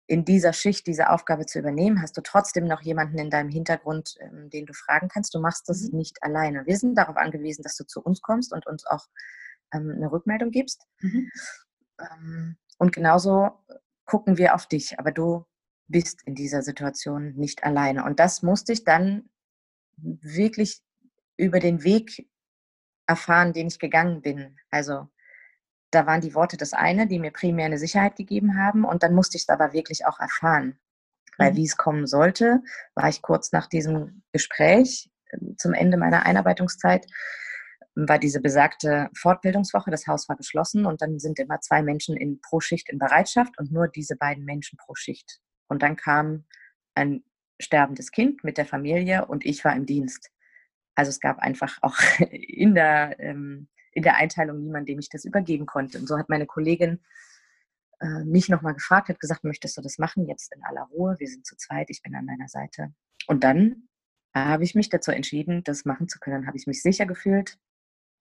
[0.08, 4.15] in dieser Schicht diese Aufgabe zu übernehmen, hast du trotzdem noch jemanden in deinem Hintergrund,
[4.22, 5.36] ähm, den du fragen kannst.
[5.36, 5.98] Du machst das mhm.
[5.98, 6.65] nicht alleine.
[6.65, 9.06] Wir sind darauf angewiesen, dass du zu uns kommst und uns auch
[9.74, 10.88] ähm, eine Rückmeldung gibst.
[11.02, 11.30] Mhm.
[12.00, 13.52] Ähm, und genauso
[14.06, 15.46] gucken wir auf dich, aber du
[15.88, 18.06] bist in dieser Situation nicht alleine.
[18.06, 19.30] Und das musste ich dann
[19.98, 20.82] wirklich
[21.38, 22.30] über den Weg
[23.08, 24.58] erfahren, den ich gegangen bin.
[24.70, 25.10] Also
[25.91, 29.13] da waren die Worte das eine, die mir primär eine Sicherheit gegeben haben und dann
[29.13, 30.78] musste ich es aber wirklich auch erfahren.
[31.38, 31.56] Weil mhm.
[31.58, 32.62] wie es kommen sollte,
[32.95, 37.06] war ich kurz nach diesem Gespräch ähm, zum Ende meiner Einarbeitungszeit,
[37.95, 42.39] war diese besagte Fortbildungswoche, das Haus war geschlossen und dann sind immer zwei Menschen in,
[42.41, 45.39] pro Schicht in Bereitschaft und nur diese beiden Menschen pro Schicht.
[45.67, 46.45] Und dann kam
[46.93, 47.23] ein
[47.60, 50.30] sterbendes Kind mit der Familie und ich war im Dienst.
[50.95, 51.97] Also es gab einfach auch
[52.32, 56.00] in der, ähm, in der Einteilung niemanden, dem ich das übergeben konnte.
[56.00, 57.00] Und so hat meine Kollegin
[58.00, 61.15] äh, mich nochmal gefragt, hat gesagt, möchtest du das machen jetzt in aller Ruhe?
[61.19, 62.93] Wir sind zu zweit, ich bin an deiner Seite.
[63.28, 63.88] Und dann
[64.36, 66.41] habe ich mich dazu entschieden, das machen zu können.
[66.41, 67.58] Dann habe ich mich sicher gefühlt,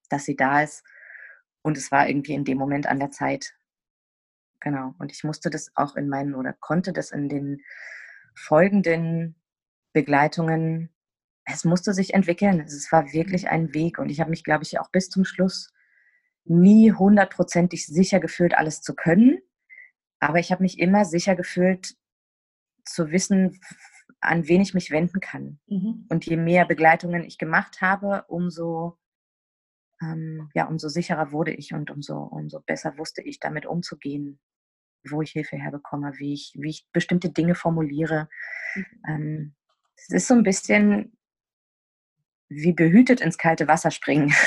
[0.09, 0.83] dass sie da ist.
[1.61, 3.53] Und es war irgendwie in dem Moment an der Zeit.
[4.59, 4.95] Genau.
[4.99, 7.61] Und ich musste das auch in meinen oder konnte das in den
[8.35, 9.35] folgenden
[9.93, 10.89] Begleitungen,
[11.49, 12.59] es musste sich entwickeln.
[12.59, 15.73] Es war wirklich ein Weg und ich habe mich, glaube ich, auch bis zum Schluss
[16.43, 19.39] nie hundertprozentig sicher gefühlt, alles zu können.
[20.19, 21.95] Aber ich habe mich immer sicher gefühlt,
[22.85, 23.59] zu wissen,
[24.19, 25.59] an wen ich mich wenden kann.
[25.67, 26.05] Mhm.
[26.09, 28.97] Und je mehr Begleitungen ich gemacht habe, umso,
[30.01, 34.39] ähm, ja, umso sicherer wurde ich und umso, umso besser wusste ich, damit umzugehen
[35.09, 38.27] wo ich Hilfe herbekomme, wie ich, wie ich bestimmte Dinge formuliere.
[38.75, 38.85] Mhm.
[39.07, 39.55] Ähm,
[39.95, 41.16] es ist so ein bisschen
[42.49, 44.33] wie behütet ins kalte Wasser springen.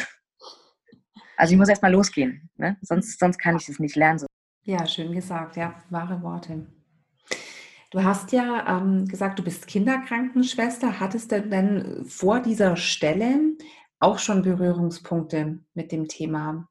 [1.36, 2.76] Also ich muss erst mal losgehen, ne?
[2.82, 4.26] sonst, sonst kann ich es nicht lernen.
[4.64, 6.66] Ja, schön gesagt, ja, wahre Worte.
[7.90, 11.00] Du hast ja ähm, gesagt, du bist Kinderkrankenschwester.
[11.00, 13.56] Hattest du denn vor dieser Stelle
[14.00, 16.68] auch schon Berührungspunkte mit dem Thema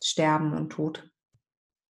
[0.00, 1.10] Sterben und Tod?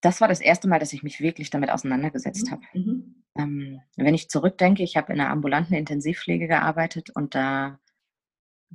[0.01, 2.51] das war das erste Mal, dass ich mich wirklich damit auseinandergesetzt mhm.
[2.51, 2.63] habe.
[2.75, 3.25] Mhm.
[3.37, 7.79] Ähm, wenn ich zurückdenke, ich habe in einer ambulanten Intensivpflege gearbeitet und da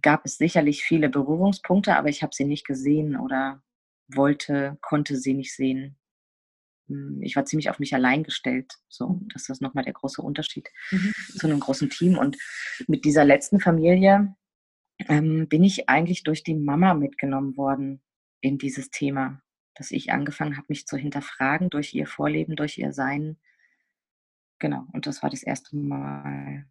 [0.01, 3.61] gab es sicherlich viele Berührungspunkte, aber ich habe sie nicht gesehen oder
[4.07, 5.97] wollte, konnte sie nicht sehen.
[6.87, 8.73] hm, ich war ziemlich auf mich allein gestellt.
[8.89, 11.13] So, das ist nochmal der große Unterschied mhm.
[11.37, 12.17] zu einem großen Team.
[12.17, 12.37] Und
[12.87, 14.35] mit dieser letzten Familie
[15.07, 18.01] ähm, bin ich eigentlich durch die Mama mitgenommen worden
[18.41, 19.41] in dieses Thema,
[19.75, 23.37] dass ich angefangen habe, mich zu hinterfragen durch ihr Vorleben, durch ihr Sein.
[24.59, 26.65] Genau, und das war das erste Mal,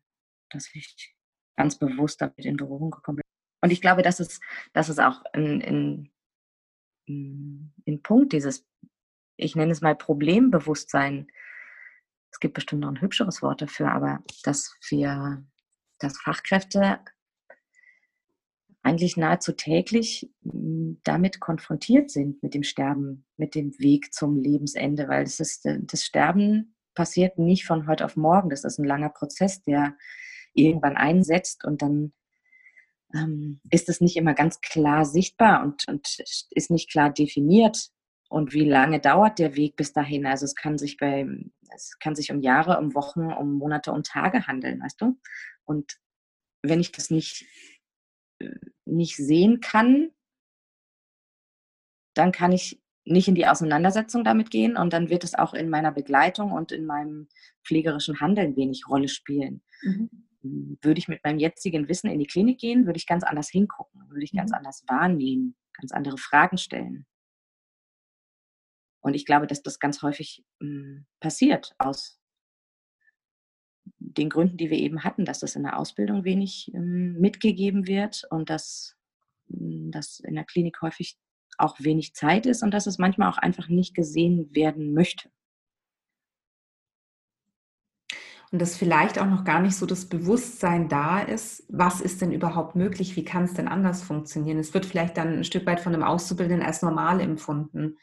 [0.50, 1.14] dass ich
[1.56, 3.22] ganz bewusst damit in Berührung gekommen bin.
[3.62, 6.10] Und ich glaube, das ist, das ist auch ein,
[7.08, 8.66] ein, ein Punkt dieses,
[9.36, 11.28] ich nenne es mal Problembewusstsein.
[12.30, 15.44] Es gibt bestimmt noch ein hübscheres Wort dafür, aber dass wir,
[15.98, 17.00] dass Fachkräfte
[18.82, 25.08] eigentlich nahezu täglich hm, damit konfrontiert sind, mit dem Sterben, mit dem Weg zum Lebensende,
[25.08, 28.50] weil das, ist, das Sterben passiert nicht von heute auf morgen.
[28.50, 29.96] Das ist ein langer Prozess, der
[30.54, 32.12] irgendwann einsetzt und dann
[33.14, 36.18] ähm, ist es nicht immer ganz klar sichtbar und, und
[36.50, 37.90] ist nicht klar definiert.
[38.28, 40.24] Und wie lange dauert der Weg bis dahin?
[40.24, 41.26] Also es kann sich bei,
[41.74, 45.18] es kann sich um Jahre, um Wochen, um Monate, um Tage handeln, weißt du?
[45.64, 45.98] Und
[46.62, 47.44] wenn ich das nicht
[48.84, 50.10] nicht sehen kann,
[52.14, 55.68] dann kann ich nicht in die Auseinandersetzung damit gehen und dann wird es auch in
[55.68, 57.28] meiner Begleitung und in meinem
[57.64, 59.62] pflegerischen Handeln wenig Rolle spielen.
[59.82, 60.10] Mhm.
[60.42, 63.48] Hm, würde ich mit meinem jetzigen Wissen in die Klinik gehen, würde ich ganz anders
[63.48, 64.58] hingucken, würde ich ganz mhm.
[64.58, 67.06] anders wahrnehmen, ganz andere Fragen stellen.
[69.00, 72.18] Und ich glaube, dass das ganz häufig mh, hm, passiert aus
[73.98, 78.24] den Gründen, die wir eben hatten, dass das in der Ausbildung wenig ähm, mitgegeben wird
[78.30, 78.96] und dass,
[79.48, 81.18] hm, dass in der Klinik häufig
[81.58, 85.30] auch wenig Zeit ist und dass es manchmal auch einfach nicht gesehen werden möchte.
[88.52, 92.32] Und dass vielleicht auch noch gar nicht so das Bewusstsein da ist, was ist denn
[92.32, 94.58] überhaupt möglich, wie kann es denn anders funktionieren.
[94.58, 97.96] Es wird vielleicht dann ein Stück weit von einem Auszubildenden als normal empfunden,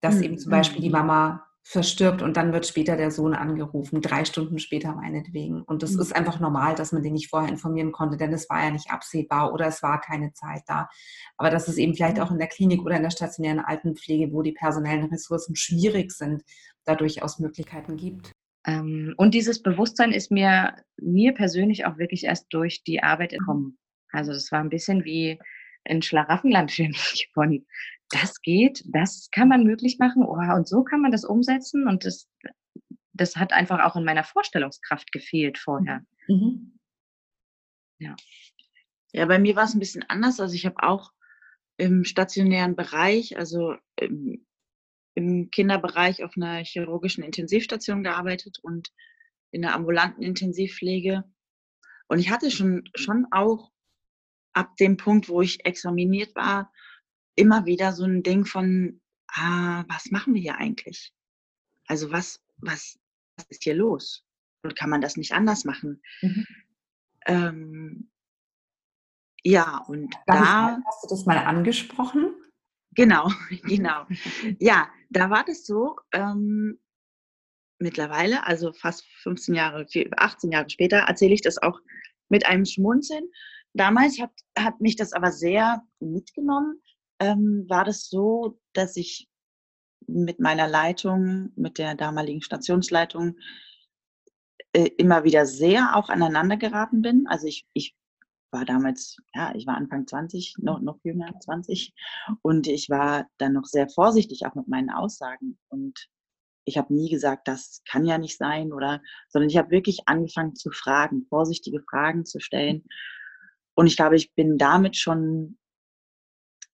[0.00, 0.22] dass mhm.
[0.22, 4.60] eben zum Beispiel die Mama verstirbt und dann wird später der Sohn angerufen, drei Stunden
[4.60, 5.62] später meinetwegen.
[5.62, 6.00] Und das mhm.
[6.02, 8.92] ist einfach normal, dass man den nicht vorher informieren konnte, denn es war ja nicht
[8.92, 10.88] absehbar oder es war keine Zeit da.
[11.36, 14.42] Aber dass es eben vielleicht auch in der Klinik oder in der stationären Altenpflege, wo
[14.42, 16.44] die personellen Ressourcen schwierig sind,
[16.84, 18.32] da durchaus Möglichkeiten gibt.
[18.66, 23.78] Ähm, und dieses Bewusstsein ist mir, mir persönlich auch wirklich erst durch die Arbeit gekommen.
[24.10, 25.38] Also das war ein bisschen wie
[25.84, 27.64] ein Schlaraffenland für mich von
[28.10, 31.88] das geht, das kann man möglich machen, oh, und so kann man das umsetzen.
[31.88, 32.28] Und das,
[33.14, 36.04] das hat einfach auch in meiner Vorstellungskraft gefehlt vorher.
[36.28, 36.78] Mhm.
[37.98, 38.14] Ja.
[39.12, 40.40] Ja, bei mir war es ein bisschen anders.
[40.40, 41.12] Also ich habe auch
[41.78, 44.44] im stationären Bereich, also im,
[45.14, 48.90] im Kinderbereich auf einer chirurgischen Intensivstation gearbeitet und
[49.50, 51.24] in der ambulanten Intensivpflege.
[52.08, 53.70] Und ich hatte schon, schon auch
[54.52, 56.72] ab dem Punkt, wo ich examiniert war,
[57.34, 61.12] immer wieder so ein Ding von, ah, was machen wir hier eigentlich?
[61.86, 62.98] Also was, was,
[63.36, 64.24] was ist hier los?
[64.62, 66.02] Und kann man das nicht anders machen?
[66.20, 66.46] Mhm.
[67.26, 68.10] Ähm,
[69.42, 70.78] ja, und Darf da.
[70.78, 72.34] Ich, hast du das mal angesprochen?
[72.94, 73.28] Genau,
[73.64, 74.06] genau.
[74.58, 76.78] Ja, da war das so, ähm,
[77.78, 81.80] mittlerweile, also fast 15 Jahre, 18 Jahre später, erzähle ich das auch
[82.28, 83.24] mit einem Schmunzeln.
[83.74, 86.80] Damals hat, hat mich das aber sehr mitgenommen,
[87.18, 89.28] ähm, war das so, dass ich
[90.06, 93.36] mit meiner Leitung, mit der damaligen Stationsleitung,
[94.72, 97.26] äh, immer wieder sehr auch aneinander geraten bin.
[97.28, 97.94] Also ich, ich
[98.52, 101.94] war damals, ja, ich war Anfang 20, noch, noch jünger, 20.
[102.42, 105.58] Und ich war dann noch sehr vorsichtig auch mit meinen Aussagen.
[105.68, 106.08] Und
[106.64, 110.54] ich habe nie gesagt, das kann ja nicht sein oder, sondern ich habe wirklich angefangen
[110.54, 112.84] zu fragen, vorsichtige Fragen zu stellen.
[113.74, 115.58] Und ich glaube, ich bin damit schon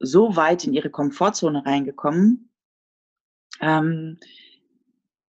[0.00, 2.52] so weit in ihre Komfortzone reingekommen,
[3.60, 4.18] ähm,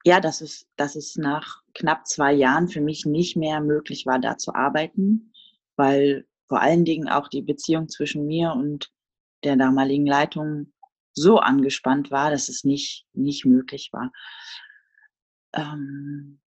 [0.05, 4.19] ja, dass es, dass es nach knapp zwei Jahren für mich nicht mehr möglich war,
[4.19, 5.33] da zu arbeiten,
[5.77, 8.91] weil vor allen Dingen auch die Beziehung zwischen mir und
[9.45, 10.73] der damaligen Leitung
[11.13, 14.13] so angespannt war, dass es nicht, nicht möglich war.
[15.53, 16.41] Ähm,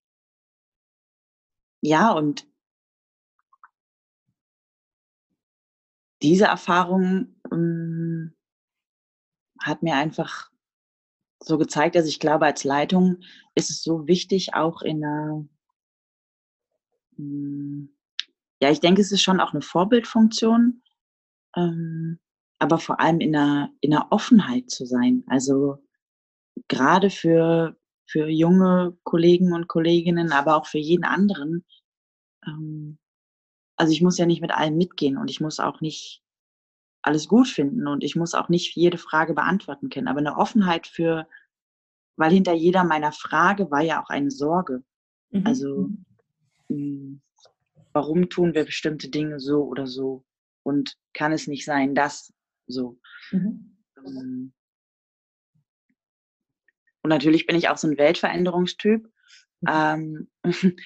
[1.81, 2.47] ja, und
[6.21, 8.35] diese Erfahrung ähm,
[9.59, 10.51] hat mir einfach
[11.39, 13.23] so gezeigt, dass ich glaube, als Leitung
[13.55, 15.45] ist es so wichtig, auch in einer,
[17.15, 17.95] hm,
[18.61, 20.81] ja, ich denke, es ist schon auch eine Vorbildfunktion,
[21.55, 22.19] ähm,
[22.59, 25.23] aber vor allem in einer, in einer Offenheit zu sein.
[25.27, 25.83] Also
[26.67, 31.65] gerade für, für junge Kollegen und Kolleginnen, aber auch für jeden anderen,
[32.45, 32.99] ähm,
[33.77, 36.21] also ich muss ja nicht mit allem mitgehen und ich muss auch nicht
[37.01, 40.07] alles gut finden und ich muss auch nicht jede Frage beantworten können.
[40.07, 41.27] Aber eine Offenheit für,
[42.15, 44.83] weil hinter jeder meiner Frage war ja auch eine Sorge.
[45.31, 45.47] Mhm.
[45.47, 45.89] Also,
[46.67, 47.21] mh, hm,
[47.93, 50.25] warum tun wir bestimmte Dinge so oder so?
[50.63, 52.33] Und kann es nicht sein, dass
[52.67, 52.99] so?
[53.31, 53.77] Mhm.
[53.97, 54.53] Ähm,
[57.03, 59.11] und natürlich bin ich auch so ein Weltveränderungstyp.
[59.61, 59.67] Mhm.
[59.67, 60.31] Ähm,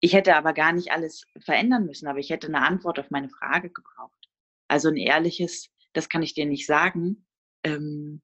[0.00, 3.28] ich hätte aber gar nicht alles verändern müssen, aber ich hätte eine Antwort auf meine
[3.28, 4.28] Frage gebraucht.
[4.68, 7.26] Also ein ehrliches, das kann ich dir nicht sagen.
[7.62, 8.22] Ähm,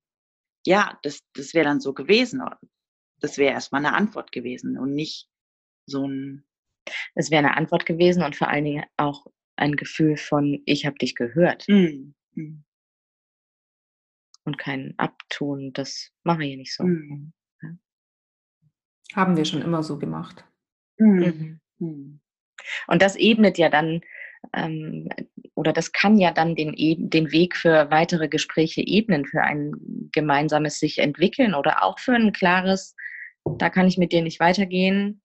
[0.67, 2.43] ja, das, das wäre dann so gewesen.
[3.21, 5.29] Das wäre erstmal eine Antwort gewesen und nicht
[5.87, 6.45] so ein.
[7.15, 10.97] Es wäre eine Antwort gewesen und vor allen Dingen auch ein Gefühl von, ich habe
[10.97, 11.67] dich gehört.
[11.69, 12.65] Mm, mm.
[14.45, 16.85] Und kein Abtun, das mache ich nicht so.
[16.85, 17.33] Mm.
[19.15, 20.45] Haben wir schon immer so gemacht.
[20.99, 21.61] Mhm.
[21.79, 22.21] Mm.
[22.87, 24.01] Und das ebnet ja dann,
[24.55, 25.09] ähm,
[25.55, 29.73] oder das kann ja dann den, den Weg für weitere Gespräche ebnen, für ein
[30.13, 32.95] gemeinsames sich entwickeln oder auch für ein klares,
[33.59, 35.23] da kann ich mit dir nicht weitergehen,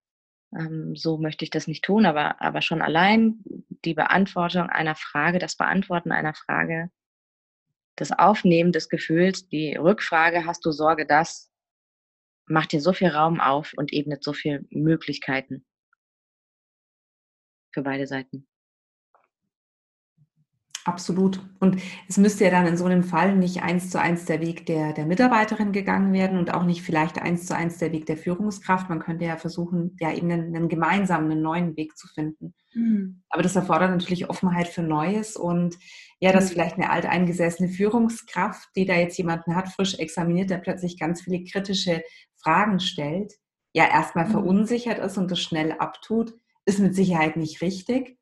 [0.57, 3.43] ähm, so möchte ich das nicht tun, aber, aber schon allein
[3.83, 6.89] die Beantwortung einer Frage, das Beantworten einer Frage,
[7.95, 11.51] das Aufnehmen des Gefühls, die Rückfrage, hast du Sorge, das
[12.47, 15.65] macht dir so viel Raum auf und ebnet so viele Möglichkeiten
[17.73, 18.47] für beide Seiten.
[20.87, 21.41] Absolut.
[21.59, 24.67] Und es müsste ja dann in so einem Fall nicht eins zu eins der Weg
[24.67, 28.17] der, der Mitarbeiterin gegangen werden und auch nicht vielleicht eins zu eins der Weg der
[28.17, 28.87] Führungskraft.
[28.87, 32.53] Man könnte ja versuchen, ja eben einen, einen gemeinsamen, einen neuen Weg zu finden.
[32.75, 33.23] Mhm.
[33.29, 35.75] Aber das erfordert natürlich Offenheit für Neues und
[36.19, 36.53] ja, dass Mhm.
[36.53, 41.43] vielleicht eine alteingesessene Führungskraft, die da jetzt jemanden hat, frisch examiniert, der plötzlich ganz viele
[41.45, 42.03] kritische
[42.37, 43.33] Fragen stellt,
[43.73, 44.31] ja erstmal Mhm.
[44.31, 48.19] verunsichert ist und das schnell abtut, ist mit Sicherheit nicht richtig.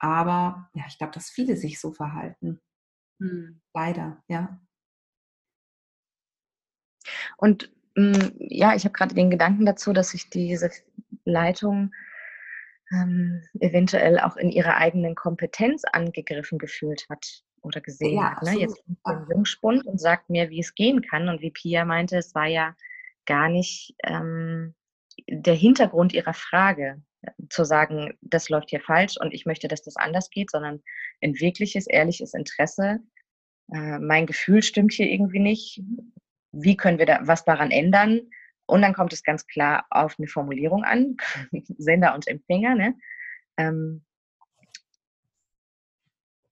[0.00, 2.60] Aber ja, ich glaube, dass viele sich so verhalten.
[3.18, 3.60] Mhm.
[3.74, 4.60] Leider, ja.
[7.36, 10.70] Und mh, ja, ich habe gerade den Gedanken dazu, dass sich diese
[11.24, 11.92] Leitung
[12.92, 18.42] ähm, eventuell auch in ihrer eigenen Kompetenz angegriffen gefühlt hat oder gesehen Ja, hat.
[18.42, 18.58] Ne?
[18.58, 21.28] Jetzt kommt der Jungspund und sagt mir, wie es gehen kann.
[21.28, 22.74] Und wie Pia meinte, es war ja
[23.26, 24.74] gar nicht ähm,
[25.28, 27.02] der Hintergrund ihrer Frage,
[27.48, 30.82] zu sagen, das läuft hier falsch und ich möchte, dass das anders geht, sondern
[31.22, 33.00] ein wirkliches, ehrliches Interesse.
[33.72, 35.82] Äh, mein Gefühl stimmt hier irgendwie nicht.
[36.52, 38.20] Wie können wir da was daran ändern?
[38.66, 41.16] Und dann kommt es ganz klar auf eine Formulierung an,
[41.78, 42.74] Sender und Empfänger.
[42.74, 42.96] Ne?
[43.56, 44.04] Ähm,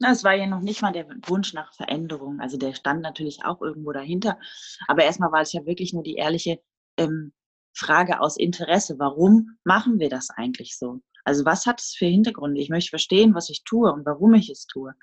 [0.01, 2.41] es war ja noch nicht mal der Wunsch nach Veränderung.
[2.41, 4.39] Also der stand natürlich auch irgendwo dahinter.
[4.87, 6.61] Aber erstmal war es ja wirklich nur die ehrliche
[6.97, 7.33] ähm,
[7.79, 8.99] Frage aus Interesse.
[8.99, 11.01] Warum machen wir das eigentlich so?
[11.25, 12.61] Also was hat es für Hintergründe?
[12.61, 14.95] Ich möchte verstehen, was ich tue und warum ich es tue.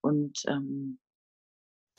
[0.00, 0.98] Und ähm,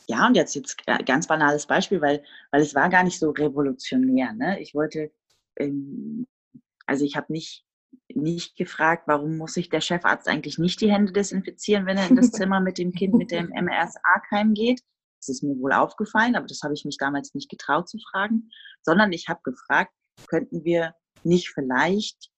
[0.08, 3.32] ja, und jetzt jetzt g- ganz banales Beispiel, weil, weil es war gar nicht so
[3.32, 4.34] revolutionär.
[4.34, 4.60] Ne?
[4.62, 5.12] Ich wollte,
[5.58, 6.26] ähm,
[6.86, 7.66] also ich habe nicht,
[8.14, 12.16] nicht gefragt, warum muss sich der Chefarzt eigentlich nicht die Hände desinfizieren, wenn er in
[12.16, 14.82] das Zimmer mit dem Kind mit dem MRSA-Keim geht.
[15.20, 18.50] Das ist mir wohl aufgefallen, aber das habe ich mich damals nicht getraut zu fragen,
[18.82, 19.92] sondern ich habe gefragt,
[20.28, 22.32] könnten wir nicht vielleicht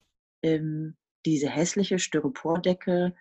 [0.43, 3.13] ähm, diese hässliche Styropordecke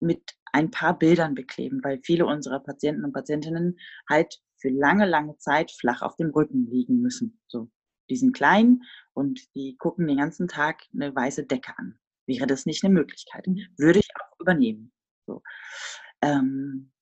[0.00, 5.36] mit ein paar Bildern bekleben, weil viele unserer Patienten und Patientinnen halt für lange, lange
[5.38, 7.40] Zeit flach auf dem Rücken liegen müssen.
[7.48, 7.70] So,
[8.10, 8.82] die sind klein
[9.14, 11.98] und die gucken den ganzen Tag eine weiße Decke an.
[12.26, 13.46] Wäre das nicht eine Möglichkeit?
[13.76, 14.92] Würde ich auch übernehmen.
[15.26, 15.42] So.
[16.22, 16.92] Ähm,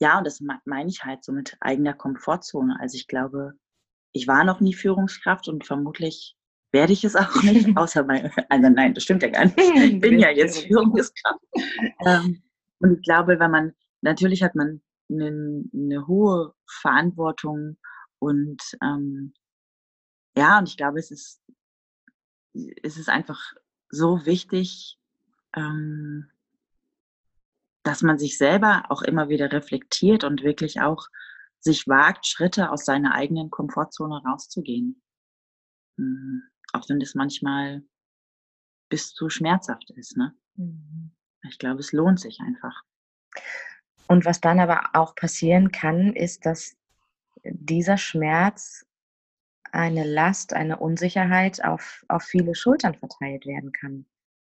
[0.00, 2.78] ja, und das me- meine ich halt so mit eigener Komfortzone.
[2.80, 3.54] Also ich glaube,
[4.14, 6.36] ich war noch nie Führungskraft und vermutlich
[6.72, 9.58] werde ich es auch nicht, außer bei, also nein, das stimmt ja gar nicht.
[9.58, 11.44] Ich bin ja jetzt Führungskraft.
[12.06, 12.42] Ähm,
[12.78, 17.76] und ich glaube, wenn man, natürlich hat man eine, eine hohe Verantwortung
[18.20, 19.34] und ähm,
[20.36, 21.42] ja, und ich glaube, es ist,
[22.82, 23.40] es ist einfach
[23.90, 24.98] so wichtig,
[25.56, 26.30] ähm,
[27.82, 31.08] dass man sich selber auch immer wieder reflektiert und wirklich auch
[31.64, 35.02] sich wagt, Schritte aus seiner eigenen Komfortzone rauszugehen.
[35.96, 36.42] Mhm.
[36.72, 37.82] Auch wenn das manchmal
[38.90, 40.16] bis zu schmerzhaft ist.
[40.16, 40.34] Ne?
[40.56, 41.12] Mhm.
[41.48, 42.82] Ich glaube, es lohnt sich einfach.
[44.06, 46.76] Und was dann aber auch passieren kann, ist, dass
[47.42, 48.86] dieser Schmerz
[49.72, 54.06] eine Last, eine Unsicherheit auf, auf viele Schultern verteilt werden kann.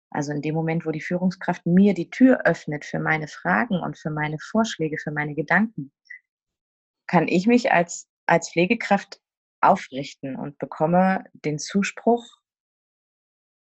[0.10, 3.98] Also in dem Moment, wo die Führungskraft mir die Tür öffnet für meine Fragen und
[3.98, 5.92] für meine Vorschläge, für meine Gedanken,
[7.08, 9.22] kann ich mich als, als Pflegekraft
[9.62, 12.26] aufrichten und bekomme den Zuspruch,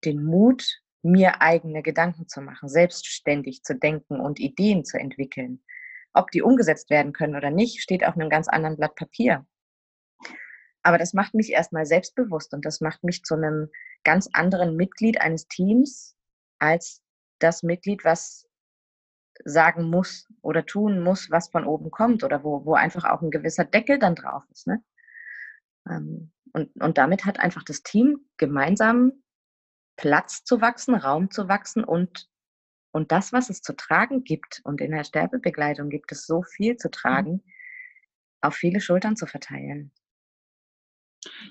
[0.03, 5.63] den Mut, mir eigene Gedanken zu machen, selbstständig zu denken und Ideen zu entwickeln.
[6.13, 9.45] Ob die umgesetzt werden können oder nicht, steht auf einem ganz anderen Blatt Papier.
[10.83, 13.69] aber das macht mich erstmal selbstbewusst und das macht mich zu einem
[14.03, 16.15] ganz anderen Mitglied eines Teams
[16.59, 17.01] als
[17.39, 18.44] das Mitglied, was
[19.43, 23.31] sagen muss oder tun muss, was von oben kommt oder wo, wo einfach auch ein
[23.31, 24.67] gewisser Deckel dann drauf ist.
[24.67, 24.83] Ne?
[25.89, 29.11] Ähm, und, und damit hat einfach das Team gemeinsam
[29.97, 32.29] Platz zu wachsen, Raum zu wachsen und,
[32.91, 36.77] und das, was es zu tragen gibt, und in der Sterbebegleitung gibt es so viel
[36.77, 36.91] zu mhm.
[36.91, 37.43] tragen,
[38.41, 39.91] auf viele Schultern zu verteilen.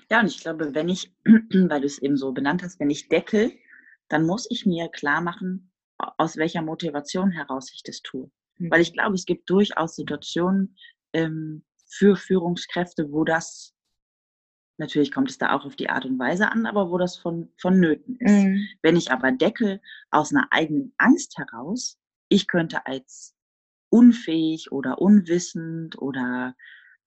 [0.09, 3.09] Ja, und ich glaube, wenn ich, weil du es eben so benannt hast, wenn ich
[3.09, 3.51] deckel,
[4.07, 8.29] dann muss ich mir klar machen, aus welcher Motivation heraus ich das tue.
[8.57, 8.71] Mhm.
[8.71, 10.77] Weil ich glaube, es gibt durchaus Situationen
[11.13, 13.73] ähm, für Führungskräfte, wo das,
[14.77, 17.49] natürlich kommt es da auch auf die Art und Weise an, aber wo das von,
[17.57, 18.43] vonnöten ist.
[18.43, 18.67] Mhm.
[18.81, 19.81] Wenn ich aber deckel
[20.11, 21.97] aus einer eigenen Angst heraus,
[22.29, 23.35] ich könnte als
[23.89, 26.55] unfähig oder unwissend oder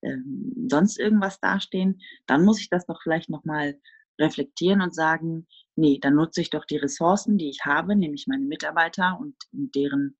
[0.02, 3.78] ähm, sonst irgendwas dastehen, dann muss ich das doch vielleicht nochmal
[4.18, 5.46] reflektieren und sagen,
[5.76, 10.16] nee, dann nutze ich doch die Ressourcen, die ich habe, nämlich meine Mitarbeiter und deren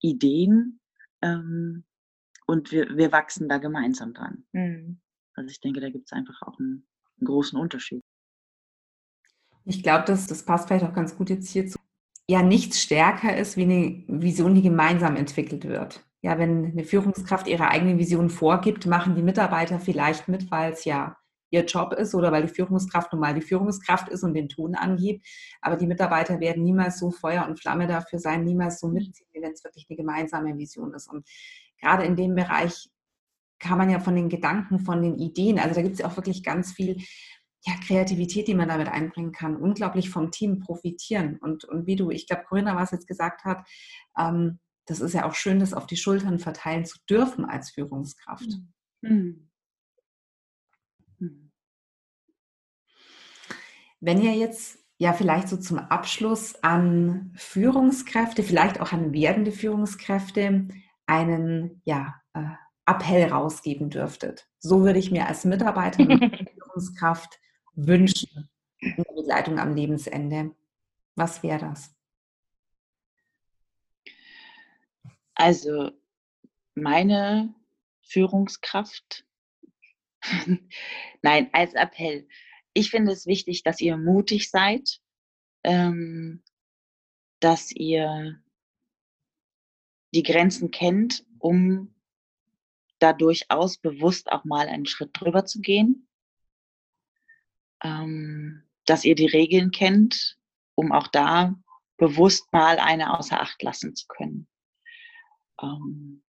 [0.00, 0.80] Ideen
[1.22, 1.84] ähm,
[2.46, 4.44] und wir, wir wachsen da gemeinsam dran.
[4.52, 5.00] Mhm.
[5.34, 6.86] Also ich denke, da gibt es einfach auch einen,
[7.18, 8.02] einen, großen Unterschied.
[9.64, 11.78] Ich glaube, das, das passt vielleicht auch ganz gut jetzt hierzu.
[12.28, 16.04] Ja, nichts stärker ist wie eine Vision, die gemeinsam entwickelt wird.
[16.20, 20.84] Ja, wenn eine Führungskraft ihre eigene Vision vorgibt, machen die Mitarbeiter vielleicht mit, weil es
[20.84, 21.16] ja
[21.52, 24.74] ihr Job ist oder weil die Führungskraft nun mal die Führungskraft ist und den Ton
[24.74, 25.26] angibt.
[25.60, 29.42] Aber die Mitarbeiter werden niemals so Feuer und Flamme dafür sein, niemals so mitziehen, wie
[29.42, 31.08] wenn es wirklich eine gemeinsame Vision ist.
[31.08, 31.28] Und
[31.78, 32.88] gerade in dem Bereich
[33.58, 36.16] kann man ja von den Gedanken, von den Ideen, also da gibt es ja auch
[36.16, 36.96] wirklich ganz viel
[37.64, 41.38] ja, Kreativität, die man damit einbringen kann, unglaublich vom Team profitieren.
[41.38, 43.64] Und, und wie du, ich glaube, Corinna was jetzt gesagt hat,
[44.18, 48.48] ähm, das ist ja auch schön, das auf die Schultern verteilen zu dürfen als Führungskraft.
[49.02, 49.51] Mhm.
[54.02, 60.66] Wenn ihr jetzt ja vielleicht so zum Abschluss an Führungskräfte, vielleicht auch an werdende Führungskräfte
[61.06, 62.42] einen ja, äh,
[62.84, 64.48] Appell rausgeben dürftet.
[64.58, 66.18] So würde ich mir als Mitarbeiter und
[66.54, 67.38] Führungskraft
[67.74, 68.50] wünschen
[68.80, 70.52] in der Begleitung am Lebensende.
[71.14, 71.94] Was wäre das?
[75.36, 75.92] Also
[76.74, 77.54] meine
[78.02, 79.24] Führungskraft,
[81.22, 82.26] nein, als Appell
[82.74, 85.00] ich finde es wichtig, dass ihr mutig seid,
[85.64, 86.42] ähm,
[87.40, 88.40] dass ihr
[90.14, 91.94] die Grenzen kennt, um
[92.98, 96.06] da durchaus bewusst auch mal einen Schritt drüber zu gehen,
[97.82, 100.38] ähm, dass ihr die Regeln kennt,
[100.74, 101.54] um auch da
[101.96, 104.48] bewusst mal eine außer Acht lassen zu können.
[105.60, 106.22] Ähm,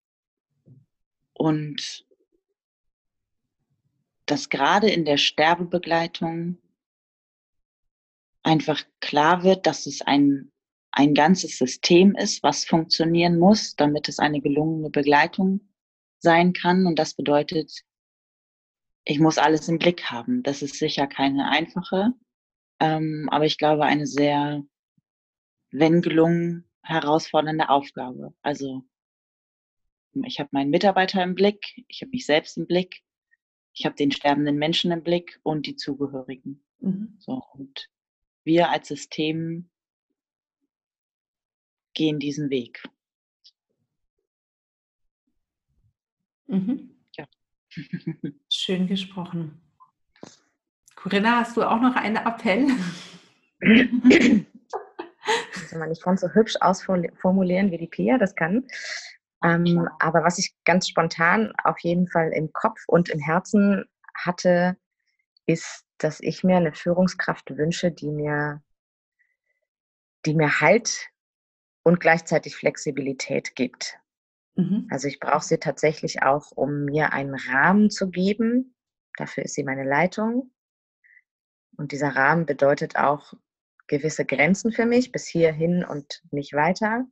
[1.34, 2.07] und
[4.27, 6.59] dass gerade in der Sterbebegleitung
[8.43, 10.53] einfach klar wird, dass es ein,
[10.91, 15.61] ein ganzes System ist, was funktionieren muss, damit es eine gelungene Begleitung
[16.18, 16.87] sein kann.
[16.87, 17.83] Und das bedeutet,
[19.05, 20.43] ich muss alles im Blick haben.
[20.43, 22.12] Das ist sicher keine einfache,
[22.81, 24.62] ähm, aber ich glaube eine sehr,
[25.70, 28.35] wenn gelungen, herausfordernde Aufgabe.
[28.43, 28.85] Also
[30.25, 33.03] ich habe meinen Mitarbeiter im Blick, ich habe mich selbst im Blick
[33.75, 36.62] ich habe den sterbenden Menschen im Blick und die Zugehörigen.
[36.81, 37.16] Mhm.
[37.18, 37.89] So, und
[38.45, 39.70] wir als System
[41.95, 42.83] gehen diesen Weg.
[46.47, 46.91] Mhm.
[47.16, 47.27] Ja.
[48.51, 49.61] Schön gesprochen.
[50.95, 52.68] Corinna, hast du auch noch einen Appell?
[55.55, 58.66] Also man nicht ganz so hübsch ausformulieren wie die Pia das kann.
[59.45, 63.84] Ähm, aber was ich ganz spontan auf jeden Fall im Kopf und im Herzen
[64.14, 64.76] hatte,
[65.47, 68.62] ist, dass ich mir eine Führungskraft wünsche, die mir,
[70.26, 71.09] die mir Halt
[71.82, 73.99] und gleichzeitig Flexibilität gibt.
[74.55, 74.86] Mhm.
[74.90, 78.74] Also ich brauche sie tatsächlich auch, um mir einen Rahmen zu geben.
[79.16, 80.53] Dafür ist sie meine Leitung.
[81.76, 83.34] Und dieser Rahmen bedeutet auch
[83.86, 87.07] gewisse Grenzen für mich, bis hierhin und nicht weiter.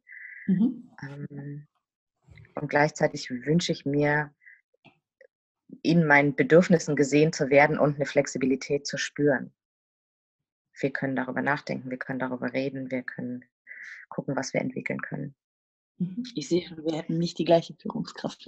[0.47, 0.91] Mhm.
[1.03, 1.67] Ähm,
[2.55, 4.33] und gleichzeitig wünsche ich mir,
[5.83, 9.53] in meinen Bedürfnissen gesehen zu werden und eine Flexibilität zu spüren.
[10.79, 13.45] Wir können darüber nachdenken, wir können darüber reden, wir können
[14.09, 15.35] gucken, was wir entwickeln können.
[15.99, 16.25] Mhm.
[16.35, 18.47] Ich sehe schon, wir hätten nicht die gleiche Führungskraft.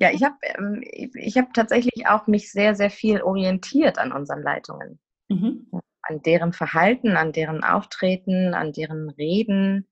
[0.00, 4.42] ja, ich habe ähm, ich hab tatsächlich auch mich sehr, sehr viel orientiert an unseren
[4.42, 4.98] Leitungen.
[5.28, 5.68] Mhm.
[6.02, 9.88] An deren Verhalten, an deren Auftreten, an deren Reden.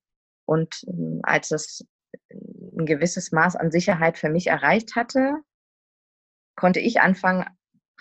[0.46, 1.86] Und ähm, als es
[2.30, 5.34] ein gewisses Maß an Sicherheit für mich erreicht hatte,
[6.56, 7.44] konnte ich anfangen,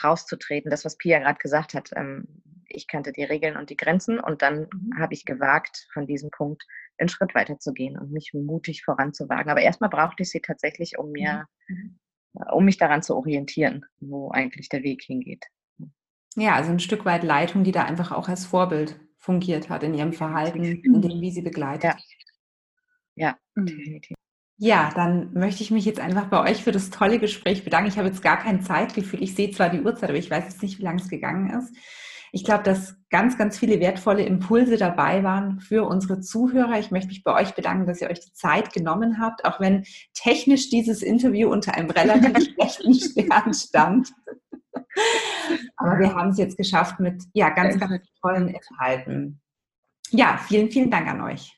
[0.04, 0.72] rauszutreten.
[0.72, 1.92] Das, was Pia gerade gesagt hat.
[1.96, 5.00] Ähm, ich kannte die Regeln und die Grenzen und dann mhm.
[5.00, 6.64] habe ich gewagt, von diesem Punkt
[6.98, 9.52] einen Schritt weiter zu gehen und mich mutig voranzuwagen.
[9.52, 12.00] Aber erstmal brauchte ich sie tatsächlich, um mir, mhm.
[12.36, 15.46] Äh, um mich daran zu orientieren, wo eigentlich der Weg hingeht.
[16.36, 19.94] Ja, also ein Stück weit Leitung, die da einfach auch als Vorbild fungiert hat in
[19.94, 21.96] ihrem Verhalten, in dem, wie sie begleitet.
[23.16, 23.66] Ja, ja mhm.
[23.66, 24.16] definitiv.
[24.58, 27.90] Ja, dann möchte ich mich jetzt einfach bei euch für das tolle Gespräch bedanken.
[27.90, 29.24] Ich habe jetzt gar kein Zeitgefühl.
[29.24, 31.76] Ich sehe zwar die Uhrzeit, aber ich weiß jetzt nicht, wie lange es gegangen ist.
[32.36, 36.80] Ich glaube, dass ganz, ganz viele wertvolle Impulse dabei waren für unsere Zuhörer.
[36.80, 39.86] Ich möchte mich bei euch bedanken, dass ihr euch die Zeit genommen habt, auch wenn
[40.16, 44.14] technisch dieses Interview unter einem relativ schlechten Stern stand.
[45.78, 49.42] Aber wir haben es jetzt geschafft mit ja, ganz, ganz tollen Inhalten.
[50.10, 51.58] Ja, vielen, vielen Dank an euch.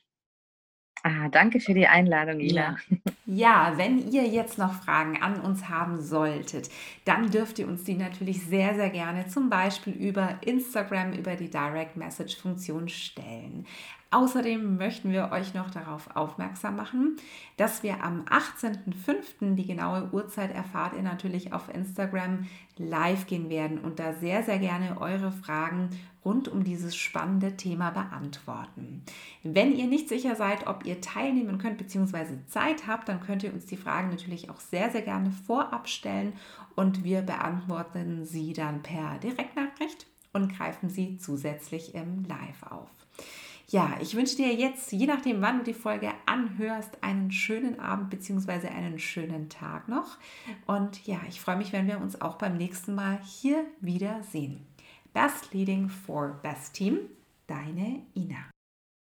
[1.02, 2.76] Ah, danke für die Einladung, Ila.
[2.88, 2.96] Ja.
[3.26, 6.68] ja, wenn ihr jetzt noch Fragen an uns haben solltet,
[7.04, 11.48] dann dürft ihr uns die natürlich sehr, sehr gerne zum Beispiel über Instagram, über die
[11.48, 13.66] Direct Message Funktion stellen.
[14.12, 17.16] Außerdem möchten wir euch noch darauf aufmerksam machen,
[17.56, 19.56] dass wir am 18.05.
[19.56, 22.46] die genaue Uhrzeit erfahrt ihr natürlich auf Instagram
[22.76, 25.90] live gehen werden und da sehr, sehr gerne eure Fragen
[26.24, 29.02] rund um dieses spannende Thema beantworten.
[29.42, 32.38] Wenn ihr nicht sicher seid, ob ihr teilnehmen könnt bzw.
[32.46, 36.32] Zeit habt, dann könnt ihr uns die Fragen natürlich auch sehr, sehr gerne vorab stellen
[36.76, 43.05] und wir beantworten sie dann per Direktnachricht und greifen sie zusätzlich im Live auf.
[43.68, 48.10] Ja, ich wünsche dir jetzt, je nachdem, wann du die Folge anhörst, einen schönen Abend
[48.10, 48.68] bzw.
[48.68, 50.18] einen schönen Tag noch.
[50.66, 54.64] Und ja, ich freue mich, wenn wir uns auch beim nächsten Mal hier wieder sehen.
[55.12, 56.98] Best Leading for Best Team,
[57.48, 58.55] deine Ina.